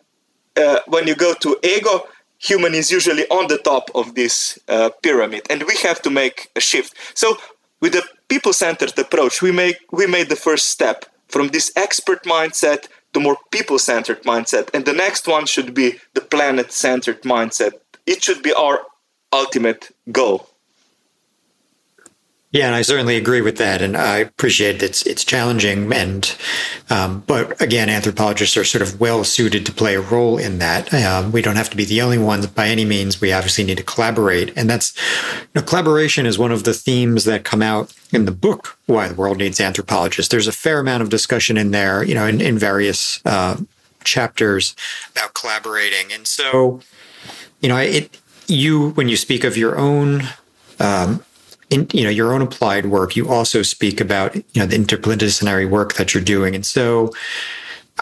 [0.56, 2.08] uh, when you go to ego,
[2.40, 5.44] human is usually on the top of this uh, pyramid.
[5.50, 6.94] And we have to make a shift.
[7.14, 7.38] So
[7.80, 12.88] with the people-centered approach, we make we made the first step from this expert mindset
[13.14, 17.74] to more people-centered mindset, and the next one should be the planet-centered mindset.
[18.06, 18.82] It should be our
[19.34, 20.50] ultimate goal.
[22.52, 26.34] Yeah, and I certainly agree with that, and I appreciate that it's it's challenging, and
[26.90, 30.94] um, but again, anthropologists are sort of well suited to play a role in that.
[30.94, 33.20] Um, we don't have to be the only ones by any means.
[33.20, 34.96] We obviously need to collaborate, and that's
[35.42, 39.10] you know, collaboration is one of the themes that come out in the book "Why
[39.10, 42.40] the World Needs Anthropologists." There's a fair amount of discussion in there, you know, in,
[42.40, 43.58] in various uh,
[44.06, 44.74] chapters
[45.12, 46.80] about collaborating, and so
[47.60, 48.18] you know, it
[48.48, 50.30] you when you speak of your own
[50.80, 51.24] um,
[51.70, 55.70] in you know your own applied work, you also speak about you know the interdisciplinary
[55.70, 56.56] work that you're doing.
[56.56, 57.14] And so,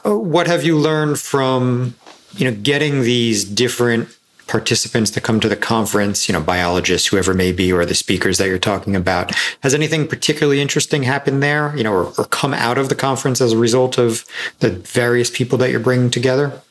[0.06, 1.96] uh, what have you learned from
[2.36, 4.10] you know getting these different
[4.48, 8.38] participants to come to the conference, you know, biologists, whoever may be, or the speakers
[8.38, 9.34] that you're talking about.
[9.62, 13.42] Has anything particularly interesting happened there, you know, or, or, come out of the conference
[13.42, 14.26] as a result of
[14.60, 16.62] the various people that you're bringing together?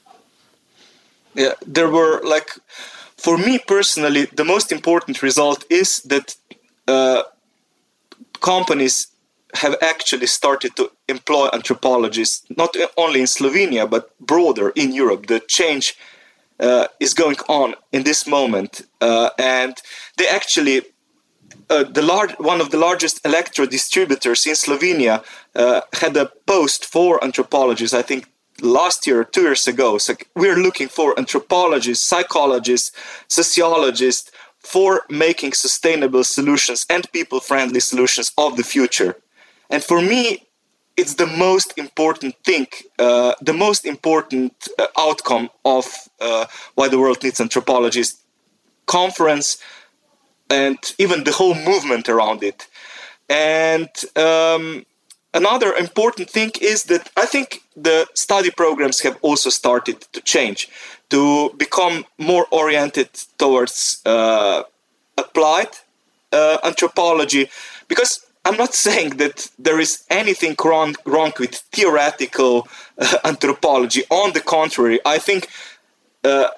[1.34, 2.50] Yeah, there were like,
[3.16, 6.36] for me personally, the most important result is that
[6.88, 7.22] uh,
[8.40, 9.08] companies
[9.54, 15.26] have actually started to employ anthropologists, not only in Slovenia, but broader in Europe.
[15.26, 15.96] The change
[16.60, 18.82] uh, is going on in this moment.
[19.00, 19.76] Uh, and
[20.18, 20.82] they actually,
[21.70, 25.24] uh, the large, one of the largest electro distributors in Slovenia
[25.54, 28.30] uh, had a post for anthropologists, I think
[28.60, 29.98] last year two years ago.
[29.98, 32.92] So we're looking for anthropologists, psychologists,
[33.28, 34.30] sociologists,
[34.64, 39.16] for making sustainable solutions and people friendly solutions of the future.
[39.70, 40.46] And for me,
[40.96, 42.66] it's the most important thing,
[42.98, 45.86] uh, the most important uh, outcome of
[46.20, 48.22] uh, why the world needs anthropologists
[48.86, 49.58] conference
[50.50, 52.66] and even the whole movement around it.
[53.28, 54.84] And um,
[55.32, 60.68] another important thing is that I think the study programs have also started to change
[61.14, 64.64] to become more oriented towards uh,
[65.16, 65.72] applied
[66.32, 67.48] uh, anthropology
[67.86, 72.66] because I'm not saying that there is anything wrong, wrong with theoretical
[72.98, 74.02] uh, anthropology.
[74.10, 75.48] On the contrary, I think
[76.24, 76.48] uh,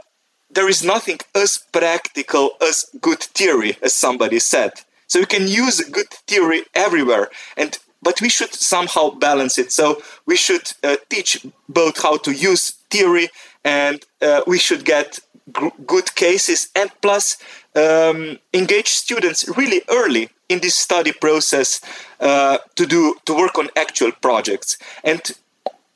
[0.50, 4.72] there is nothing as practical as good theory, as somebody said.
[5.06, 7.28] So you can use good theory everywhere,
[7.58, 9.70] and but we should somehow balance it.
[9.72, 13.28] So we should uh, teach both how to use theory
[13.66, 15.18] and uh, we should get
[15.58, 17.36] g- good cases and plus
[17.74, 21.80] um, engage students really early in this study process
[22.20, 24.78] uh, to do to work on actual projects.
[25.02, 25.20] And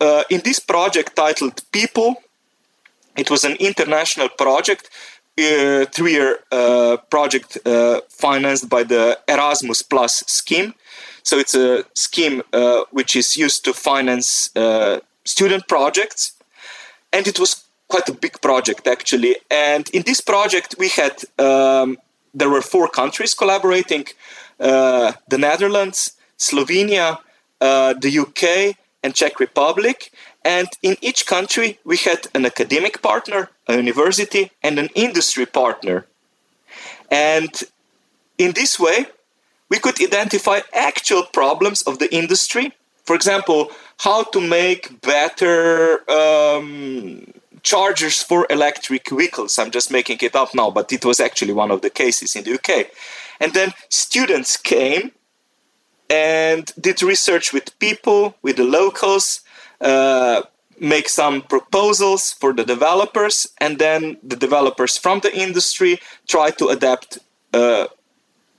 [0.01, 2.16] uh, in this project titled people
[3.16, 4.91] it was an international project
[5.39, 10.75] uh, three-year uh, project uh, financed by the erasmus plus scheme.
[11.23, 12.43] So it's a scheme
[12.91, 14.51] which is used to finance
[15.25, 16.39] student projects
[17.13, 19.37] and it was quite a big project actually.
[19.51, 21.99] And in this project, we had um,
[22.33, 24.07] there were four countries collaborating:
[24.59, 27.19] uh, the Netherlands, Slovenia,
[27.61, 30.13] uh, the UK, and Czech Republic.
[30.43, 36.07] And in each country, we had an academic partner, a university, and an industry partner.
[37.11, 37.53] And
[38.39, 39.07] in this way,
[39.69, 42.73] we could identify actual problems of the industry.
[43.11, 47.27] For example, how to make better um,
[47.65, 49.59] chargers for electric vehicles.
[49.59, 52.45] I'm just making it up now, but it was actually one of the cases in
[52.45, 52.87] the UK.
[53.41, 55.11] And then students came
[56.09, 59.41] and did research with people, with the locals,
[59.81, 60.43] uh,
[60.79, 65.99] make some proposals for the developers, and then the developers from the industry
[66.29, 67.19] try to adapt
[67.55, 67.89] uh,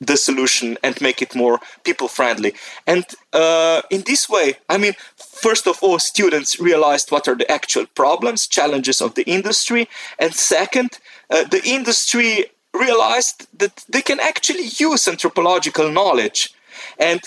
[0.02, 2.54] the solution and make it more people friendly.
[2.88, 7.49] And uh, in this way, I mean, first of all, students realized what are the
[7.49, 9.88] actual problems, challenges of the industry.
[10.18, 10.99] And second,
[11.30, 16.54] uh, the industry realized that they can actually use anthropological knowledge.
[16.97, 17.22] And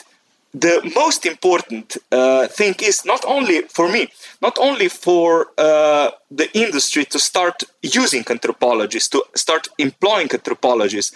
[0.52, 4.08] the most important uh, thing is not only for me,
[4.40, 11.14] not only for uh, the industry to start using anthropologists, to start employing anthropologists,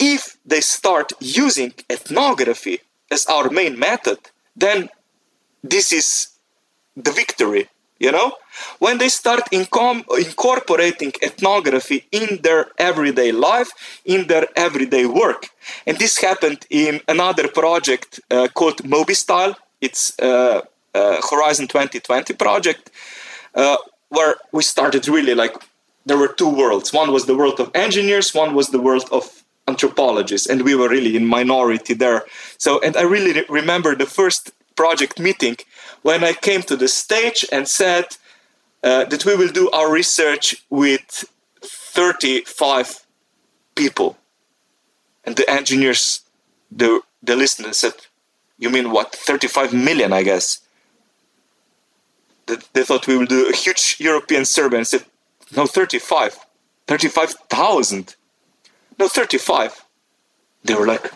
[0.00, 2.76] if they start using ethnography
[3.10, 4.18] as our main method,
[4.64, 4.78] then
[5.72, 6.06] this is
[7.06, 7.64] the victory.
[8.04, 8.28] You know,
[8.84, 13.70] when they start incom- incorporating ethnography in their everyday life,
[14.14, 15.42] in their everyday work,
[15.86, 19.54] and this happened in another project uh, called MobiStyle.
[19.86, 20.60] It's uh,
[20.94, 22.90] uh, Horizon 2020 project,
[23.54, 23.76] uh,
[24.16, 25.54] where we started really like
[26.08, 26.92] there were two worlds.
[26.92, 30.88] One was the world of engineers, one was the world of anthropologists and we were
[30.88, 32.24] really in minority there
[32.58, 35.56] so and i really remember the first project meeting
[36.02, 38.04] when I came to the stage and said
[38.82, 41.24] uh, that we will do our research with
[41.62, 43.06] 35
[43.74, 44.16] people.
[45.24, 46.20] And the engineers,
[46.70, 47.94] the, the listeners said,
[48.58, 49.14] You mean what?
[49.14, 50.60] 35 million, I guess.
[52.46, 55.04] They, they thought we will do a huge European survey and said,
[55.56, 56.38] No, 35.
[56.86, 58.14] 35,000.
[58.98, 59.84] No, 35.
[60.64, 61.12] They were like,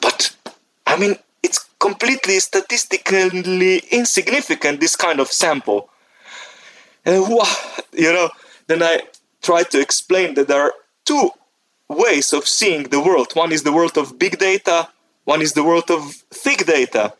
[0.00, 0.34] But,
[0.86, 5.90] I mean, it's completely statistically insignificant, this kind of sample.
[7.04, 7.24] And,
[7.92, 8.30] you know,
[8.66, 9.02] then I
[9.42, 10.72] tried to explain that there are
[11.04, 11.30] two
[11.88, 13.32] ways of seeing the world.
[13.34, 14.88] One is the world of big data,
[15.24, 17.12] one is the world of thick data.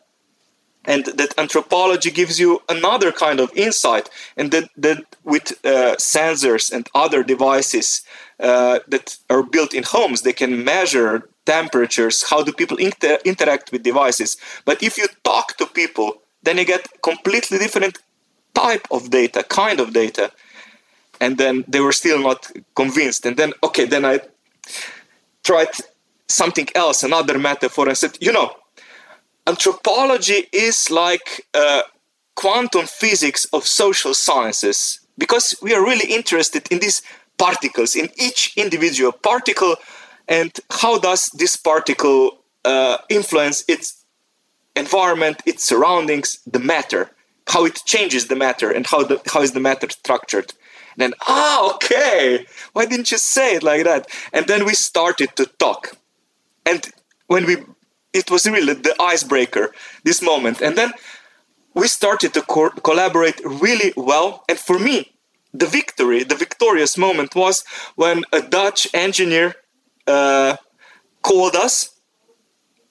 [0.87, 6.71] And that anthropology gives you another kind of insight, and that, that with uh, sensors
[6.71, 8.03] and other devices
[8.39, 13.71] uh, that are built in homes, they can measure temperatures, how do people inter- interact
[13.71, 14.37] with devices.
[14.65, 17.99] But if you talk to people, then you get completely different
[18.53, 20.31] type of data, kind of data.
[21.21, 23.25] And then they were still not convinced.
[23.25, 24.19] And then, okay, then I
[25.43, 25.69] tried
[26.27, 28.51] something else, another metaphor, and said, you know,
[29.47, 31.83] anthropology is like uh,
[32.35, 37.01] quantum physics of social sciences because we are really interested in these
[37.37, 39.75] particles, in each individual particle,
[40.27, 44.03] and how does this particle uh, influence its
[44.75, 47.11] environment, its surroundings, the matter,
[47.47, 50.53] how it changes the matter, and how the how is the matter structured.
[50.93, 54.07] And then, ah, okay, why didn't you say it like that?
[54.33, 55.97] And then we started to talk,
[56.65, 56.89] and
[57.27, 57.57] when we,
[58.13, 59.73] it was really the icebreaker,
[60.03, 60.91] this moment, and then
[61.73, 64.43] we started to co- collaborate really well.
[64.49, 65.11] And for me,
[65.59, 67.63] the victory, the victorious moment was
[67.95, 69.55] when a Dutch engineer
[70.07, 70.57] uh,
[71.21, 71.99] called us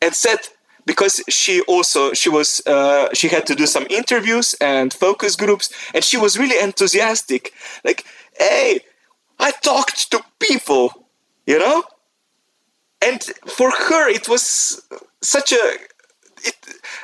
[0.00, 0.40] and said
[0.86, 5.70] because she also she was uh, she had to do some interviews and focus groups
[5.94, 7.52] and she was really enthusiastic.
[7.84, 8.04] Like
[8.38, 8.80] hey
[9.38, 11.04] i talked to people
[11.46, 11.84] you know?
[13.04, 14.82] And for her it was
[15.20, 15.76] such a
[16.42, 16.56] it,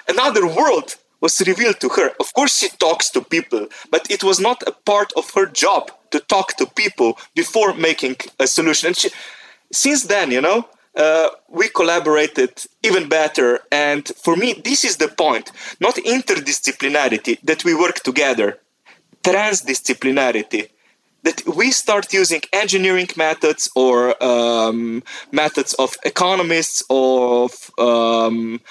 [0.08, 4.38] another world was revealed to her of course she talks to people but it was
[4.40, 8.96] not a part of her job to talk to people before making a solution and
[8.96, 9.10] she
[9.72, 13.60] since then, you know, uh, we collaborated even better.
[13.70, 18.58] And for me, this is the point not interdisciplinarity, that we work together,
[19.22, 20.70] transdisciplinarity.
[21.22, 28.62] That we start using engineering methods or um, methods of economists, of um,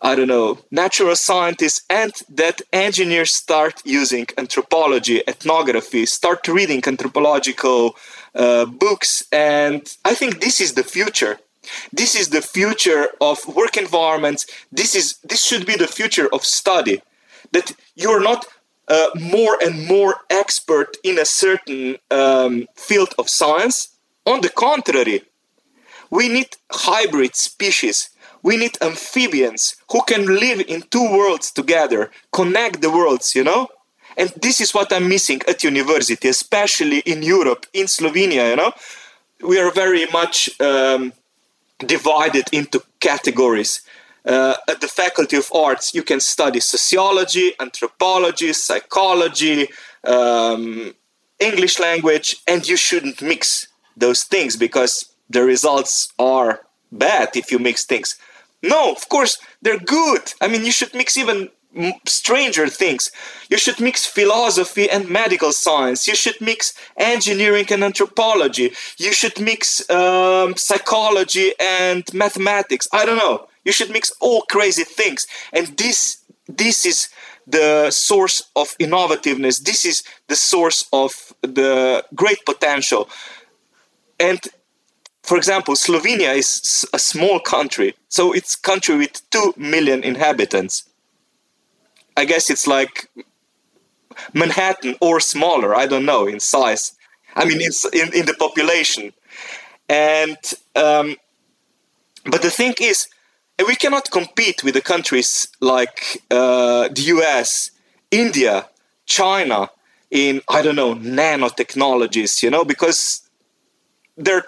[0.00, 7.96] I don't know, natural scientists, and that engineers start using anthropology, ethnography, start reading anthropological
[8.34, 9.24] uh, books.
[9.32, 11.38] And I think this is the future.
[11.92, 14.46] This is the future of work environments.
[14.72, 17.02] This is this should be the future of study.
[17.52, 18.46] That you're not
[18.88, 23.88] uh, more and more expert in a certain um, field of science.
[24.24, 25.22] On the contrary,
[26.10, 28.10] we need hybrid species
[28.42, 33.68] we need amphibians who can live in two worlds together, connect the worlds, you know?
[34.16, 38.72] And this is what I'm missing at university, especially in Europe, in Slovenia, you know?
[39.40, 41.12] We are very much um,
[41.78, 43.82] divided into categories.
[44.24, 49.68] Uh, at the Faculty of Arts, you can study sociology, anthropology, psychology,
[50.04, 50.94] um,
[51.38, 56.60] English language, and you shouldn't mix those things because the results are
[56.90, 58.16] bad if you mix things.
[58.62, 60.34] No, of course, they're good.
[60.40, 61.50] I mean, you should mix even
[62.06, 63.12] stranger things.
[63.50, 66.06] You should mix philosophy and medical science.
[66.08, 68.72] You should mix engineering and anthropology.
[68.98, 72.88] You should mix um, psychology and mathematics.
[72.92, 73.48] I don't know.
[73.64, 75.26] You should mix all crazy things.
[75.52, 77.10] And this, this is
[77.46, 79.62] the source of innovativeness.
[79.62, 83.08] This is the source of the great potential.
[84.18, 84.40] And
[85.28, 90.84] for example, Slovenia is a small country, so it's a country with two million inhabitants.
[92.16, 93.10] I guess it's like
[94.32, 95.76] Manhattan or smaller.
[95.76, 96.92] I don't know in size.
[97.36, 99.12] I mean, it's in, in the population,
[99.90, 100.38] and
[100.74, 101.16] um,
[102.24, 103.06] but the thing is,
[103.66, 107.70] we cannot compete with the countries like uh, the U.S.,
[108.10, 108.66] India,
[109.04, 109.68] China
[110.10, 112.42] in I don't know nanotechnologies.
[112.42, 113.27] You know, because
[114.18, 114.46] they're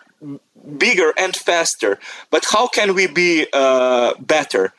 [0.76, 1.98] bigger and faster.
[2.30, 4.74] But how can we be uh, better?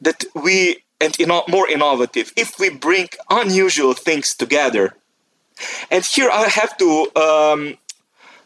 [0.00, 4.94] That we and inno- more innovative if we bring unusual things together.
[5.90, 7.78] And here I have to um,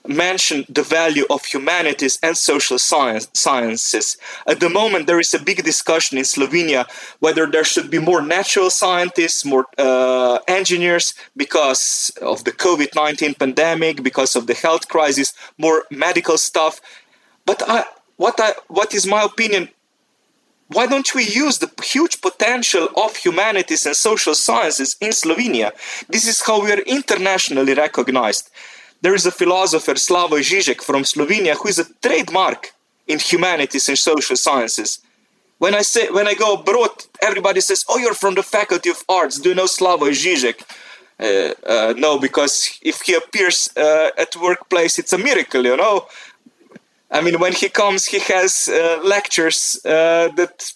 [0.08, 4.16] mention the value of humanities and social science, sciences.
[4.46, 6.86] At the moment, there is a big discussion in Slovenia
[7.20, 13.34] whether there should be more natural scientists, more uh, engineers because of the COVID 19
[13.34, 16.80] pandemic, because of the health crisis, more medical stuff.
[17.44, 17.84] But I,
[18.16, 19.68] what, I, what is my opinion?
[20.68, 25.70] Why don't we use the huge potential of humanities and social sciences in Slovenia?
[26.08, 28.50] This is how we are internationally recognized.
[29.02, 32.72] There is a philosopher, Slavoj Žižek from Slovenia, who is a trademark
[33.06, 35.00] in humanities and social sciences.
[35.58, 39.02] When I say when I go abroad, everybody says, "Oh, you're from the Faculty of
[39.08, 39.38] Arts.
[39.40, 40.58] Do you know Slavoj Žižek?"
[41.18, 46.06] Uh, uh, no, because if he appears uh, at workplace, it's a miracle, you know.
[47.10, 50.72] I mean, when he comes, he has uh, lectures uh, that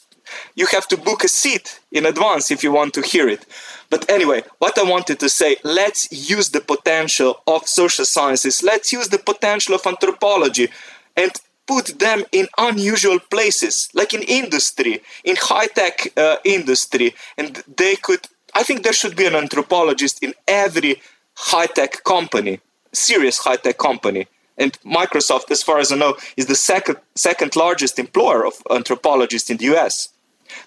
[0.54, 3.44] you have to book a seat in advance if you want to hear it.
[3.90, 8.92] But anyway, what I wanted to say, let's use the potential of social sciences, let's
[8.92, 10.68] use the potential of anthropology
[11.16, 11.32] and
[11.66, 17.14] put them in unusual places, like in industry, in high tech uh, industry.
[17.36, 21.02] And they could, I think there should be an anthropologist in every
[21.34, 22.60] high tech company,
[22.92, 24.26] serious high tech company
[24.60, 29.48] and Microsoft, as far as I know, is the second second largest employer of anthropologists
[29.50, 30.10] in the U.S.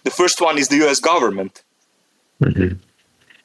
[0.04, 1.00] The first one is the U.S.
[1.00, 1.62] government.
[2.42, 2.78] Mm-hmm.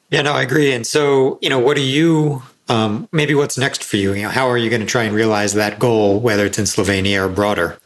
[0.09, 0.73] Yeah, no, I agree.
[0.73, 2.41] And so, you know, what do you?
[2.67, 4.13] Um, maybe what's next for you?
[4.13, 6.65] You know, how are you going to try and realize that goal, whether it's in
[6.65, 7.79] Slovenia or broader?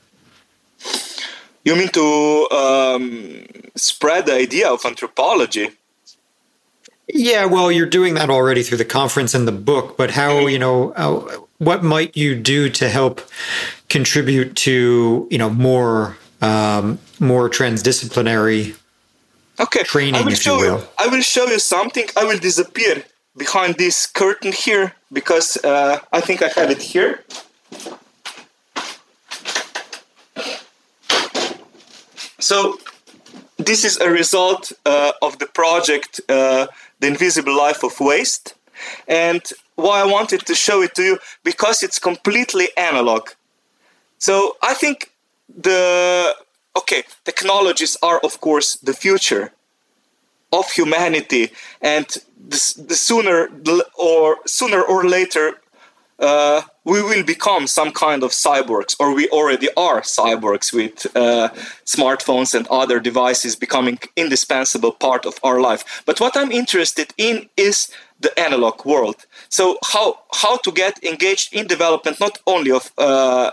[1.64, 3.46] You mean to um,
[3.76, 5.70] spread the idea of anthropology?
[7.08, 10.60] Yeah, well, you're doing that already through the conference and the book, but how, you
[10.60, 13.22] know, uh, what might you do to help
[13.90, 18.76] contribute to, you know, more um, more transdisciplinary
[19.60, 19.84] okay.
[19.84, 22.08] training, I will show you I will show you something.
[22.18, 23.04] I will disappear
[23.36, 27.24] behind this curtain here because uh, I think I have it here.
[32.40, 32.78] So
[33.58, 36.68] this is a result uh, of the project uh,
[37.00, 38.56] the invisible life of waste.
[39.08, 39.42] And
[39.76, 43.30] why I wanted to show it to you because it's completely analog.
[44.18, 45.12] So I think
[45.48, 46.36] the
[46.76, 49.52] okay technologies are of course the future
[50.54, 51.52] of humanity,
[51.82, 52.06] and
[52.38, 53.50] the, the sooner
[53.98, 55.56] or sooner or later
[56.20, 61.50] uh, we will become some kind of cyborgs, or we already are cyborgs with uh,
[61.86, 66.04] smartphones and other devices becoming indispensable part of our life.
[66.06, 69.26] But what I'm interested in is the analog world.
[69.50, 73.52] So how how to get engaged in development not only of uh,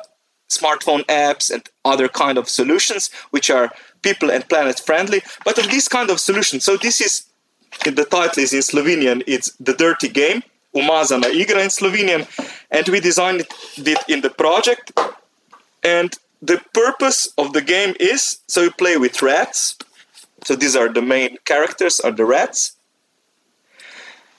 [0.50, 3.72] smartphone apps and other kind of solutions which are
[4.02, 6.60] people and planet friendly, but of this kind of solution.
[6.60, 7.24] So this is
[7.84, 9.22] the title is in Slovenian.
[9.26, 10.42] It's the dirty game
[10.74, 12.26] umazana igra in Slovenian,
[12.70, 13.40] and we designed
[13.76, 14.92] it in the project.
[15.82, 19.76] And the purpose of the game is so you play with rats.
[20.44, 22.76] So these are the main characters, are the rats.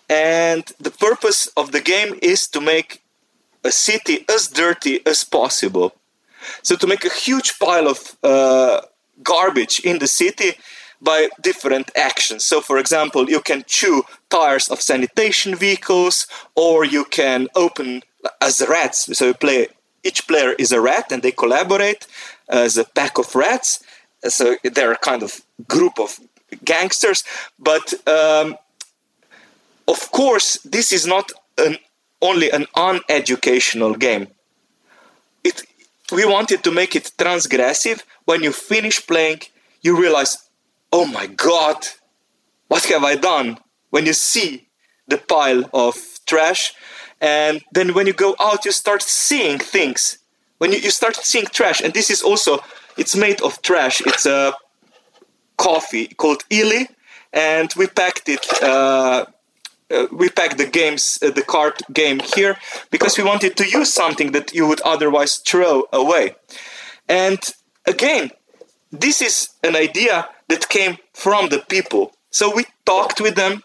[0.09, 3.01] And the purpose of the game is to make
[3.63, 5.93] a city as dirty as possible.
[6.61, 8.81] So to make a huge pile of uh,
[9.23, 10.53] garbage in the city
[11.01, 12.45] by different actions.
[12.45, 18.03] So, for example, you can chew tires of sanitation vehicles, or you can open
[18.39, 19.17] as rats.
[19.17, 19.67] So, you play
[20.03, 22.07] each player is a rat, and they collaborate
[22.49, 23.83] as a pack of rats.
[24.27, 26.19] So they're a kind of group of
[26.63, 27.23] gangsters.
[27.59, 28.57] But um,
[29.87, 31.77] of course, this is not an,
[32.21, 34.27] only an uneducational game.
[36.11, 38.03] We wanted to make it transgressive.
[38.25, 39.41] When you finish playing,
[39.81, 40.49] you realize
[40.91, 41.87] oh my God,
[42.67, 43.57] what have I done?
[43.89, 44.67] When you see
[45.07, 45.95] the pile of
[46.25, 46.73] trash,
[47.19, 50.17] and then when you go out, you start seeing things.
[50.57, 52.59] When you, you start seeing trash, and this is also,
[52.97, 54.01] it's made of trash.
[54.01, 54.53] It's a
[55.57, 56.87] coffee called illy,
[57.33, 58.45] and we packed it.
[58.61, 59.25] Uh,
[59.91, 62.57] uh, we packed the games, uh, the card game here
[62.89, 66.35] because we wanted to use something that you would otherwise throw away.
[67.07, 67.39] And
[67.85, 68.31] again,
[68.91, 72.13] this is an idea that came from the people.
[72.29, 73.63] So we talked with them.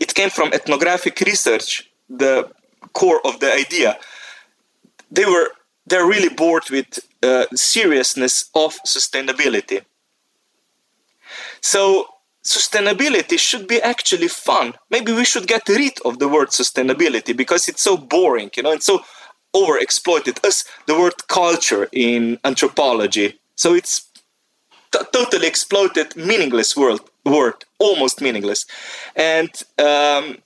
[0.00, 2.50] It came from ethnographic research, the
[2.92, 3.98] core of the idea.
[5.10, 5.50] They were
[5.86, 9.82] they're really bored with uh, seriousness of sustainability.
[11.60, 12.06] So
[12.44, 14.74] sustainability should be actually fun.
[14.90, 18.72] Maybe we should get rid of the word sustainability because it's so boring, you know,
[18.72, 19.00] and so
[19.54, 23.38] overexploited as the word culture in anthropology.
[23.56, 24.08] So it's
[24.92, 28.66] t- totally exploited, meaningless word, word, almost meaningless.
[29.16, 30.38] And um,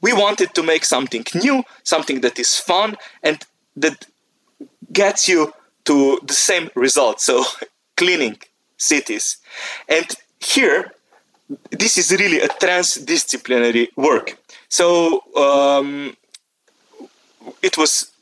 [0.00, 3.44] we wanted to make something new, something that is fun, and
[3.76, 4.06] that
[4.92, 5.52] gets you
[5.84, 7.20] to the same result.
[7.20, 7.44] So
[7.96, 8.38] cleaning
[8.78, 9.38] cities.
[9.88, 10.06] And
[10.40, 10.92] here,
[11.70, 14.38] this is really a transdisciplinary work.
[14.68, 16.16] So um,
[17.62, 18.12] it was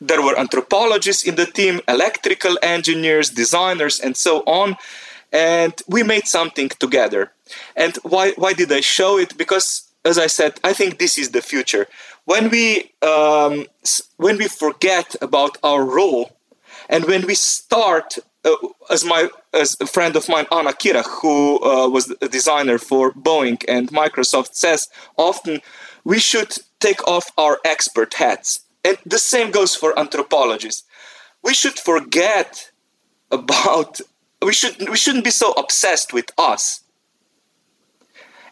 [0.00, 4.76] there were anthropologists in the team, electrical engineers, designers, and so on.
[5.32, 7.32] And we made something together.
[7.76, 9.36] And why, why did I show it?
[9.36, 11.86] Because, as I said, I think this is the future.
[12.24, 13.66] When we, um,
[14.16, 16.30] when we forget about our role
[16.88, 18.54] and when we start uh,
[18.90, 23.12] as my as a friend of mine Anna Kirah, who uh, was a designer for
[23.12, 25.60] Boeing and Microsoft, says often
[26.04, 30.84] we should take off our expert hats, and the same goes for anthropologists.
[31.42, 32.70] We should forget
[33.30, 34.00] about
[34.42, 36.82] we should we shouldn't be so obsessed with us.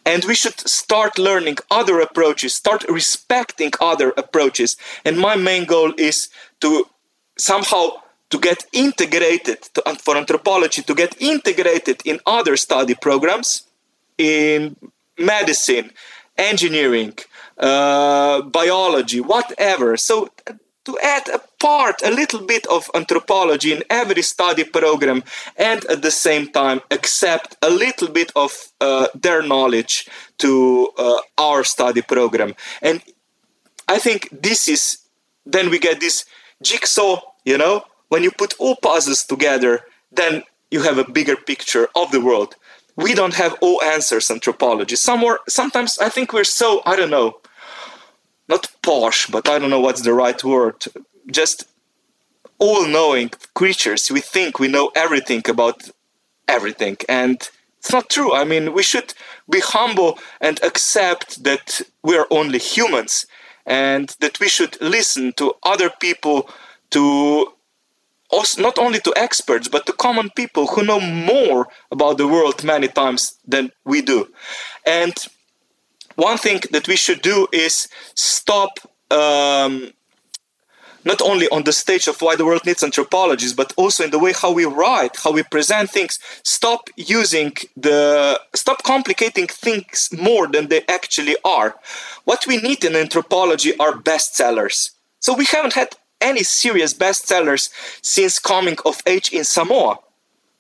[0.05, 4.77] And we should start learning other approaches start respecting other approaches.
[5.05, 6.29] And my main goal is
[6.61, 6.87] to
[7.37, 7.91] somehow
[8.31, 13.63] to get integrated to, for anthropology to get integrated in other study programs
[14.19, 14.77] in
[15.19, 15.91] medicine
[16.37, 17.15] engineering
[17.59, 19.97] uh, biology whatever.
[19.97, 20.29] So
[20.85, 25.25] to add a part a little bit of anthropology in every study program
[25.57, 30.09] and at the same time accept a little bit of uh, their knowledge
[30.39, 32.55] to uh, our study program.
[32.83, 33.03] And
[33.89, 34.99] i think this is
[35.45, 36.25] then we get this
[36.63, 39.81] jigsaw you know when you put all puzzles together,
[40.13, 42.57] then you have a bigger picture of the world.
[42.97, 44.97] We don't have all answers anthropology.
[44.97, 47.41] Somewhere, sometimes I think we're so, I don't know,
[48.49, 50.85] not posh, but I don't know what's the right word,
[51.31, 51.65] just
[52.59, 54.11] all knowing creatures.
[54.11, 55.91] We think we know everything about
[56.49, 56.97] everything.
[57.09, 57.37] And
[57.79, 58.35] it's not true.
[58.35, 59.15] I mean, we should
[59.51, 63.27] be humble and accept that we are only humans
[63.67, 66.49] and that we should listen to other people
[66.91, 67.53] to
[68.31, 72.63] also not only to experts but to common people who know more about the world
[72.65, 74.29] many times than we do
[74.87, 75.15] and
[76.17, 78.71] one thing that we should do is stop
[79.11, 79.93] um,
[81.07, 84.19] not only on the stage of why the world needs anthropologists, but also in the
[84.19, 86.19] way how we write, how we present things.
[86.43, 91.77] Stop using the, stop complicating things more than they actually are.
[92.25, 94.91] What we need in anthropology are bestsellers.
[95.21, 97.71] So we haven't had any serious bestsellers
[98.03, 99.99] since coming of age in Samoa.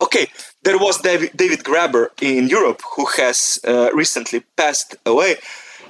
[0.01, 0.27] Okay,
[0.63, 5.37] there was David, Graeber in Europe who has uh, recently passed away,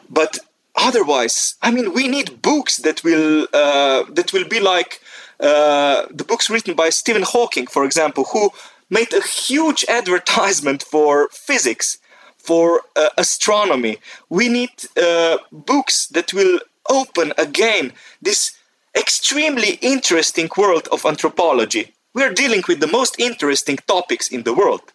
[0.09, 0.39] but
[0.77, 5.01] otherwise, I mean, we need books that will uh, that will be like
[5.41, 8.51] uh, the books written by Stephen Hawking, for example, who
[8.91, 11.99] made a huge advertisement for physics,
[12.39, 13.99] for uh, astronomy.
[14.29, 17.93] We need uh, books that will open again
[18.23, 18.57] this
[18.97, 21.93] extremely interesting world of anthropology.
[22.15, 24.93] We're dealing with the most interesting topics in the world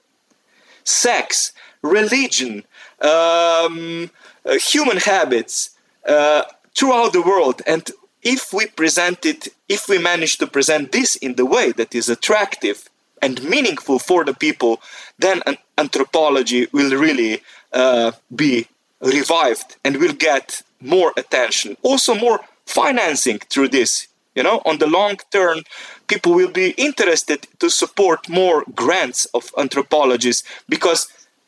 [0.84, 2.64] sex, religion,
[3.02, 4.10] um,
[4.46, 5.72] uh, human habits
[6.08, 6.44] uh,
[6.76, 7.62] throughout the world.
[7.68, 7.90] And
[8.24, 12.10] if we present it, if we manage to present this in the way that is
[12.10, 12.90] attractive
[13.22, 14.82] and meaningful for the people,
[15.20, 17.42] then an anthropology will really
[17.74, 18.68] uh, be
[19.00, 21.78] revived and will get more attention.
[21.84, 24.08] Also, more financing through this.
[24.36, 25.64] You know, on the long term,
[26.08, 31.08] people will be interested to support more grants of anthropologists because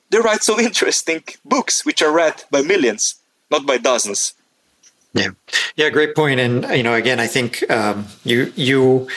[0.10, 3.16] they write so interesting books which are read by millions,
[3.50, 4.34] not by dozens.
[5.14, 5.30] Yeah,
[5.76, 6.40] yeah, great point.
[6.40, 9.08] And you know, again, I think um, you you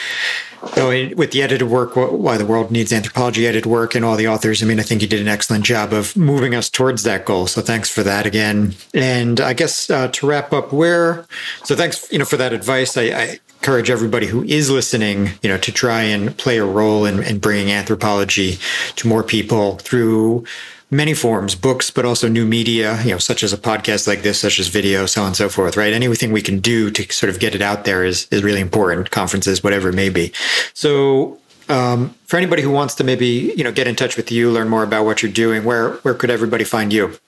[0.75, 4.63] with the edited work, why the world needs anthropology edited work, and all the authors.
[4.63, 7.47] I mean, I think you did an excellent job of moving us towards that goal.
[7.47, 8.75] So thanks for that again.
[8.95, 11.27] And I guess uh, to wrap up, where
[11.65, 12.97] so thanks, you know, for that advice.
[12.97, 17.05] I, I, encourage everybody who is listening, you know, to try and play a role
[17.05, 18.59] in, in bringing anthropology
[18.95, 20.45] to more people through
[20.91, 24.41] many forms, books, but also new media, you know, such as a podcast like this,
[24.41, 25.93] such as video, so on and so forth, right?
[25.93, 29.11] Anything we can do to sort of get it out there is, is really important,
[29.11, 30.33] conferences, whatever it may be.
[30.75, 34.51] So, um, for anybody who wants to maybe, you know, get in touch with you,
[34.51, 37.19] learn more about what you're doing, where, where could everybody find you?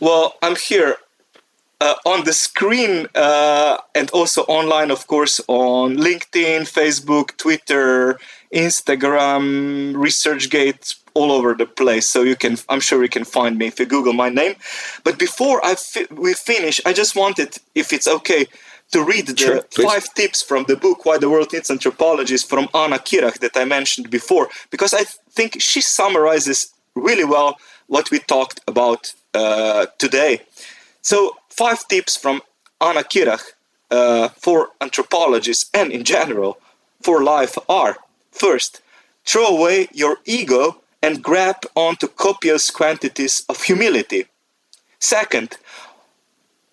[0.00, 0.96] Well, I'm here
[1.82, 8.18] uh, on the screen uh, and also online, of course, on LinkedIn, Facebook, Twitter,
[8.52, 12.06] Instagram, ResearchGate, all over the place.
[12.06, 14.54] So you can, I'm sure you can find me if you Google my name.
[15.04, 18.46] But before I fi- we finish, I just wanted, if it's okay,
[18.92, 22.68] to read the sure, five tips from the book Why the World Needs Anthropologists from
[22.74, 27.56] Anna Kirah that I mentioned before, because I think she summarizes really well
[27.86, 30.42] what we talked about uh, today.
[31.00, 32.42] So, five tips from
[32.80, 33.40] Anna Kirah.
[33.94, 36.58] uh, for anthropologists and in general
[37.00, 37.96] for life are
[38.32, 38.80] first,
[39.24, 44.24] throw away your ego and grab onto copious quantities of humility.
[44.98, 45.58] Second,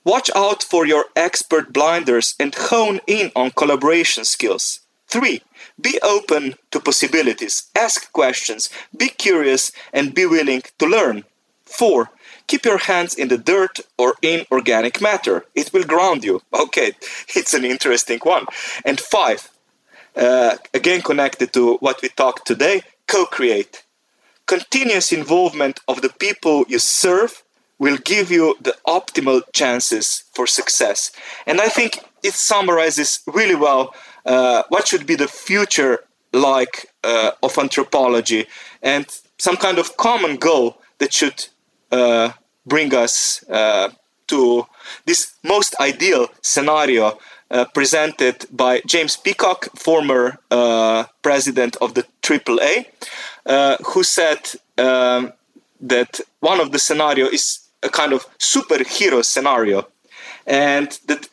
[0.06, 4.80] watch out for your expert blinders and hone in on collaboration skills.
[5.10, 5.42] Three,
[5.82, 11.26] be open to possibilities, ask questions, be curious, and be willing to learn.
[11.66, 12.10] Four,
[12.48, 15.44] keep your hands in the dirt or in organic matter.
[15.56, 16.42] It will ground you.
[16.66, 16.94] Okay,
[17.36, 18.46] it's an interesting one.
[18.86, 19.50] And five,
[20.16, 23.84] uh, again connected to what we talked today, co create.
[24.52, 27.42] Continuous involvement of the people you serve
[27.80, 31.10] will give you the optimal chances for success.
[31.48, 33.96] And I think it summarizes really well
[34.26, 38.46] uh, what should be the future like uh, of anthropology
[38.82, 39.06] and
[39.38, 41.48] some kind of common goal that should
[41.94, 42.34] uh,
[42.66, 43.88] bring us uh,
[44.28, 44.68] to
[45.06, 47.18] this most ideal scenario
[47.52, 52.86] uh, presented by James Peacock, former uh, president of the AAA,
[53.46, 54.40] uh, who said
[54.78, 55.34] um,
[55.82, 59.88] that one of the scenario is a kind of superhero scenario,
[60.48, 61.28] and that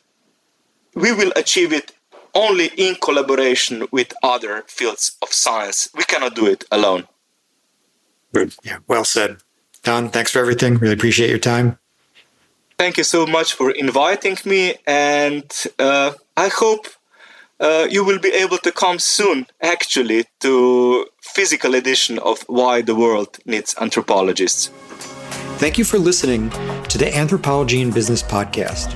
[0.95, 1.93] we will achieve it
[2.35, 5.89] only in collaboration with other fields of science.
[5.95, 7.07] We cannot do it alone.
[8.33, 8.55] Good.
[8.63, 9.39] Yeah, well said.
[9.83, 10.75] Don, thanks for everything.
[10.79, 11.79] Really appreciate your time.
[12.79, 16.87] Thank you so much for inviting me, and uh, I hope
[17.59, 22.95] uh, you will be able to come soon, actually, to physical edition of Why the
[22.95, 24.69] World Needs Anthropologists.
[25.59, 26.51] Thank you for listening
[26.89, 28.95] to the Anthropology and Business podcast.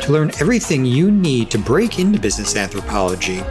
[0.00, 3.42] To learn everything you need to break into business anthropology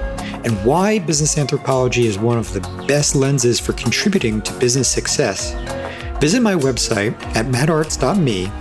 [0.45, 5.53] and why business anthropology is one of the best lenses for contributing to business success,
[6.20, 8.51] visit my website at mattartz.me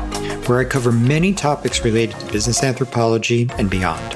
[0.49, 4.13] where I cover many topics related to business anthropology and beyond.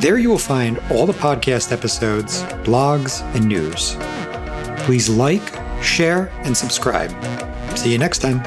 [0.00, 3.96] There you will find all the podcast episodes, blogs, and news.
[4.84, 5.42] Please like,
[5.82, 7.10] share, and subscribe.
[7.76, 8.42] See you next time.